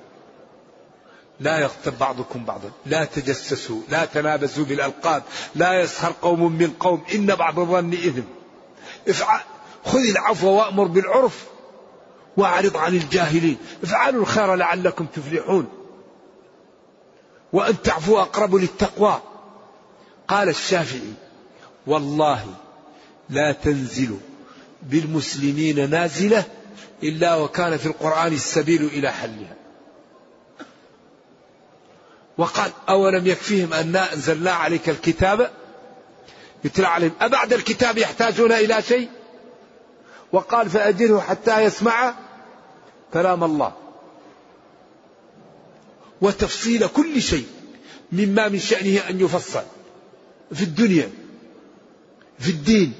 لا 1.40 1.58
يغتب 1.58 1.98
بعضكم 1.98 2.44
بعضا. 2.44 2.70
لا 2.86 3.04
تجسسوا 3.04 3.80
لا 3.88 4.04
تنابزوا 4.04 4.64
بالألقاب 4.64 5.22
لا 5.54 5.80
يسخر 5.80 6.12
قوم 6.22 6.52
من 6.52 6.70
قوم 6.80 7.02
إن 7.14 7.26
بعض 7.26 7.58
الظن 7.58 7.94
إثم 9.08 9.24
خذ 9.84 9.98
العفو 9.98 10.48
وأمر 10.48 10.84
بالعرف 10.84 11.44
وأعرض 12.36 12.76
عن 12.76 12.96
الجاهلين. 12.96 13.56
افعلوا 13.82 14.22
الخير 14.22 14.54
لعلكم 14.54 15.06
تفلحون. 15.06 15.66
وأن 17.52 17.82
تعفو 17.82 18.18
أقرب 18.18 18.54
للتقوى. 18.54 19.20
قال 20.28 20.48
الشافعي 20.48 21.12
والله 21.86 22.46
لا 23.30 23.52
تنزل 23.52 24.18
بالمسلمين 24.82 25.90
نازلة 25.90 26.44
إلا 27.02 27.36
وكان 27.36 27.76
في 27.76 27.86
القرآن 27.86 28.32
السبيل 28.32 28.84
إلى 28.84 29.12
حلها. 29.12 29.59
وقال 32.40 32.72
أولم 32.88 33.26
يكفيهم 33.26 33.72
أن 33.72 33.96
أنزلنا 33.96 34.50
عليك 34.50 34.88
الكتاب 34.88 35.50
يتلى 36.64 36.86
عليهم. 36.86 37.12
أبعد 37.20 37.52
الكتاب 37.52 37.98
يحتاجون 37.98 38.52
إلى 38.52 38.82
شيء؟ 38.82 39.08
وقال 40.32 40.70
فأجره 40.70 41.20
حتى 41.20 41.60
يسمع 41.60 42.14
كلام 43.12 43.44
الله. 43.44 43.72
وتفصيل 46.20 46.86
كل 46.86 47.22
شيء 47.22 47.46
مما 48.12 48.48
من 48.48 48.58
شأنه 48.58 49.00
أن 49.10 49.20
يفصل 49.20 49.62
في 50.52 50.62
الدنيا 50.62 51.10
في 52.38 52.50
الدين 52.50 52.92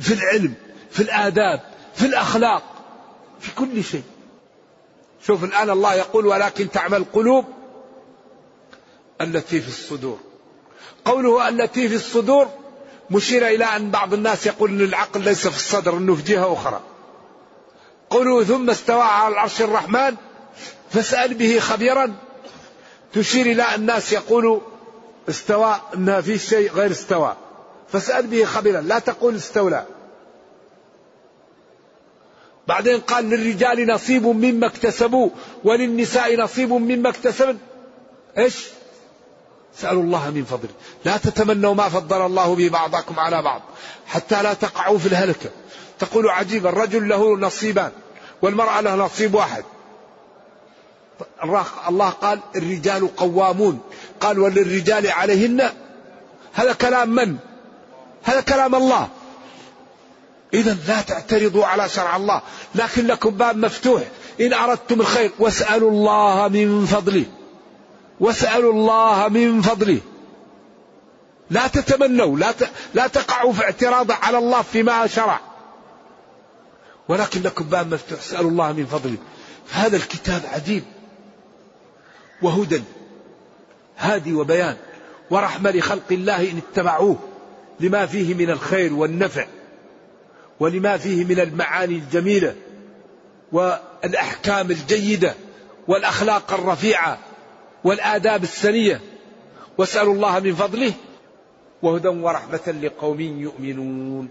في 0.00 0.14
العلم 0.14 0.54
في 0.90 1.00
الآداب 1.00 1.60
في 1.94 2.06
الأخلاق 2.06 2.62
في 3.40 3.54
كل 3.54 3.84
شيء. 3.84 4.04
شوف 5.26 5.44
الآن 5.44 5.70
الله 5.70 5.94
يقول 5.94 6.26
ولكن 6.26 6.70
تعمل 6.70 6.96
القلوب 6.96 7.59
التي 9.20 9.60
في 9.60 9.68
الصدور. 9.68 10.18
قوله 11.04 11.48
التي 11.48 11.88
في 11.88 11.94
الصدور 11.94 12.48
مشير 13.10 13.46
إلى 13.46 13.64
أن 13.64 13.90
بعض 13.90 14.14
الناس 14.14 14.46
يقول 14.46 14.70
أن 14.70 14.80
العقل 14.80 15.20
ليس 15.20 15.48
في 15.48 15.56
الصدر 15.56 15.96
أنه 15.96 16.14
في 16.14 16.22
جهة 16.22 16.52
أخرى. 16.52 16.80
قوله 18.10 18.44
ثم 18.44 18.70
استوى 18.70 19.02
على 19.02 19.34
العرش 19.34 19.62
الرحمن 19.62 20.16
فاسأل 20.90 21.34
به 21.34 21.58
خبيرا. 21.58 22.14
تشير 23.12 23.46
إلى 23.46 23.74
الناس 23.74 24.12
يقولوا 24.12 24.60
استوى 25.28 25.80
أنها 25.94 26.20
في 26.20 26.38
شيء 26.38 26.72
غير 26.72 26.90
استوى. 26.90 27.36
فاسأل 27.92 28.26
به 28.26 28.44
خبيرا. 28.44 28.80
لا 28.80 28.98
تقول 28.98 29.36
استولى. 29.36 29.86
بعدين 32.68 33.00
قال 33.00 33.24
للرجال 33.24 33.86
نصيب 33.86 34.26
مما 34.26 34.66
اكتسبوا 34.66 35.30
وللنساء 35.64 36.36
نصيب 36.36 36.72
مما 36.72 37.08
اكتسبن. 37.08 37.58
إيش؟ 38.38 38.66
اسألوا 39.80 40.02
الله 40.02 40.30
من 40.30 40.44
فضله 40.44 40.70
لا 41.04 41.16
تتمنوا 41.16 41.74
ما 41.74 41.88
فضل 41.88 42.26
الله 42.26 42.54
به 42.54 42.68
بعضكم 42.68 43.20
على 43.20 43.42
بعض. 43.42 43.62
حتى 44.06 44.42
لا 44.42 44.54
تقعوا 44.54 44.98
في 44.98 45.06
الهلكة. 45.06 45.50
تقول 45.98 46.28
عجيبا 46.28 46.68
الرجل 46.68 47.08
له 47.08 47.36
نصيبان 47.36 47.90
والمرأة 48.42 48.80
له 48.80 48.94
نصيب 48.94 49.34
واحد. 49.34 49.64
الله 51.88 52.08
قال 52.08 52.40
الرجال 52.56 53.16
قوامون. 53.16 53.80
قال 54.20 54.38
وللرجال 54.38 55.06
عليهن. 55.10 55.70
هذا 56.52 56.72
كلام 56.72 57.08
من؟ 57.08 57.36
هذا 58.22 58.40
كلام 58.40 58.74
الله. 58.74 59.08
إذا 60.54 60.76
لا 60.88 61.00
تعترضوا 61.00 61.66
على 61.66 61.88
شرع 61.88 62.16
الله. 62.16 62.42
لكن 62.74 63.06
لكم 63.06 63.30
باب 63.30 63.56
مفتوح. 63.56 64.02
إن 64.40 64.52
أردتم 64.52 65.00
الخير 65.00 65.30
واسألوا 65.38 65.90
الله 65.90 66.48
من 66.48 66.86
فضله. 66.86 67.24
واسألوا 68.20 68.72
الله 68.72 69.28
من 69.28 69.62
فضله. 69.62 70.00
لا 71.50 71.66
تتمنوا 71.66 72.38
لا 72.38 72.54
لا 72.94 73.06
تقعوا 73.06 73.52
في 73.52 73.64
اعتراض 73.64 74.12
على 74.12 74.38
الله 74.38 74.62
فيما 74.62 75.06
شرع. 75.06 75.40
ولكن 77.08 77.42
لكم 77.42 77.64
باب 77.64 77.94
مفتوح 77.94 78.18
اسألوا 78.18 78.50
الله 78.50 78.72
من 78.72 78.86
فضله. 78.86 79.16
هذا 79.72 79.96
الكتاب 79.96 80.42
عجيب. 80.52 80.82
وهدى 82.42 82.82
هادي 83.98 84.34
وبيان. 84.34 84.76
ورحمة 85.30 85.70
لخلق 85.70 86.02
الله 86.10 86.50
إن 86.50 86.60
اتبعوه. 86.72 87.16
لما 87.80 88.06
فيه 88.06 88.34
من 88.34 88.50
الخير 88.50 88.94
والنفع. 88.94 89.46
ولما 90.60 90.96
فيه 90.96 91.24
من 91.24 91.40
المعاني 91.40 91.94
الجميلة. 91.94 92.54
والأحكام 93.52 94.70
الجيدة. 94.70 95.34
والأخلاق 95.88 96.52
الرفيعة. 96.52 97.18
والآداب 97.84 98.42
السنية. 98.42 99.00
واسألوا 99.78 100.14
الله 100.14 100.40
من 100.40 100.54
فضله 100.54 100.92
وهدى 101.82 102.08
ورحمة 102.08 102.74
لقوم 102.82 103.20
يؤمنون. 103.20 104.28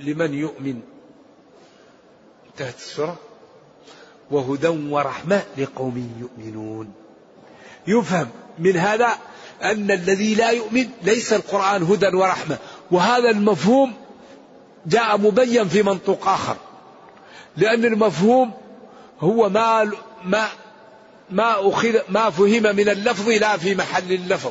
لمن 0.00 0.34
يؤمن. 0.34 0.80
انتهت 2.46 2.74
السورة. 2.74 3.16
وهدى 4.30 4.68
ورحمة 4.68 5.42
لقوم 5.58 6.12
يؤمنون. 6.20 6.92
يفهم 7.86 8.28
من 8.58 8.76
هذا 8.76 9.08
أن 9.62 9.90
الذي 9.90 10.34
لا 10.34 10.50
يؤمن 10.50 10.88
ليس 11.02 11.32
القرآن 11.32 11.82
هدى 11.82 12.16
ورحمة. 12.16 12.58
وهذا 12.90 13.30
المفهوم 13.30 13.92
جاء 14.86 15.18
مبين 15.18 15.68
في 15.68 15.82
منطوق 15.82 16.28
آخر. 16.28 16.56
لأن 17.56 17.84
المفهوم 17.84 18.50
هو 19.20 19.48
ما 19.48 19.92
ما 20.24 20.48
ما 21.30 21.68
أخذ 21.68 21.98
ما 22.08 22.30
فهم 22.30 22.62
من 22.76 22.88
اللفظ 22.88 23.28
لا 23.28 23.56
في 23.56 23.74
محل 23.74 24.12
اللفظ. 24.12 24.50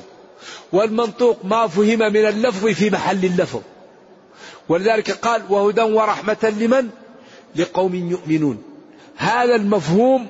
والمنطوق 0.72 1.38
ما 1.43 1.67
فهم 1.67 1.99
من 1.99 2.26
اللفظ 2.26 2.67
في 2.67 2.89
محل 2.89 3.26
اللفظ. 3.26 3.61
ولذلك 4.69 5.11
قال 5.11 5.41
وهدى 5.49 5.82
ورحمة 5.82 6.53
لمن؟ 6.59 6.89
لقوم 7.55 7.95
يؤمنون. 7.95 8.63
هذا 9.17 9.55
المفهوم 9.55 10.28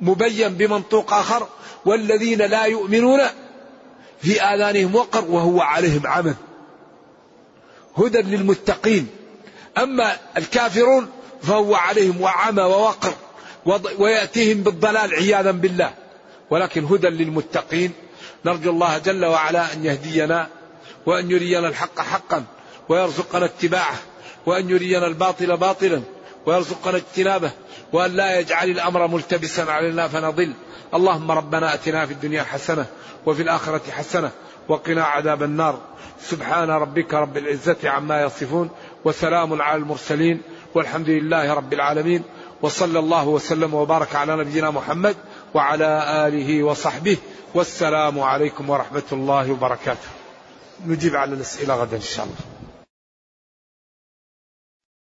مبين 0.00 0.48
بمنطوق 0.48 1.12
آخر 1.12 1.48
والذين 1.84 2.42
لا 2.42 2.64
يؤمنون 2.64 3.20
في 4.22 4.42
آذانهم 4.42 4.94
وقر 4.94 5.24
وهو 5.30 5.60
عليهم 5.60 6.06
عمى 6.06 6.34
هدى 7.96 8.18
للمتقين. 8.18 9.06
أما 9.78 10.16
الكافرون 10.36 11.08
فهو 11.42 11.74
عليهم 11.74 12.20
وعمى 12.20 12.62
ووقر. 12.62 13.14
ويأتيهم 13.98 14.62
بالضلال 14.62 15.14
عياذا 15.14 15.50
بالله. 15.50 15.94
ولكن 16.50 16.84
هدى 16.84 17.08
للمتقين. 17.08 17.92
نرجو 18.44 18.70
الله 18.70 18.98
جل 18.98 19.24
وعلا 19.24 19.72
أن 19.72 19.84
يهدينا 19.84 20.48
وأن 21.06 21.30
يرينا 21.30 21.68
الحق 21.68 22.00
حقا 22.00 22.44
ويرزقنا 22.88 23.44
اتباعه 23.44 23.98
وأن 24.46 24.70
يرينا 24.70 25.06
الباطل 25.06 25.56
باطلا 25.56 26.02
ويرزقنا 26.46 26.96
اجتنابه 26.96 27.50
وأن 27.92 28.10
لا 28.10 28.40
يجعل 28.40 28.70
الأمر 28.70 29.06
ملتبسا 29.06 29.62
علينا 29.62 30.08
فنضل. 30.08 30.52
اللهم 30.94 31.30
ربنا 31.30 31.74
أتنا 31.74 32.06
في 32.06 32.12
الدنيا 32.12 32.42
حسنة 32.42 32.86
وفي 33.26 33.42
الآخرة 33.42 33.90
حسنة 33.90 34.30
وقنا 34.68 35.04
عذاب 35.04 35.42
النار. 35.42 35.80
سبحان 36.22 36.70
ربك 36.70 37.14
رب 37.14 37.36
العزة 37.36 37.76
عما 37.84 38.22
يصفون 38.22 38.70
وسلام 39.04 39.62
على 39.62 39.78
المرسلين 39.78 40.42
والحمد 40.74 41.08
لله 41.08 41.54
رب 41.54 41.72
العالمين. 41.72 42.22
وصلى 42.62 42.98
الله 42.98 43.28
وسلم 43.28 43.74
وبارك 43.74 44.14
على 44.14 44.36
نبينا 44.36 44.70
محمد 44.70 45.16
وعلى 45.54 46.26
آله 46.28 46.62
وصحبه 46.62 47.16
والسلام 47.54 48.20
عليكم 48.20 48.70
ورحمة 48.70 49.08
الله 49.12 49.52
وبركاته. 49.52 50.08
نجيب 50.86 51.16
على 51.16 51.34
الأسئلة 51.34 51.74
غدا 51.74 51.96
إن 51.96 52.02
شاء 52.02 52.24
الله. 52.24 52.55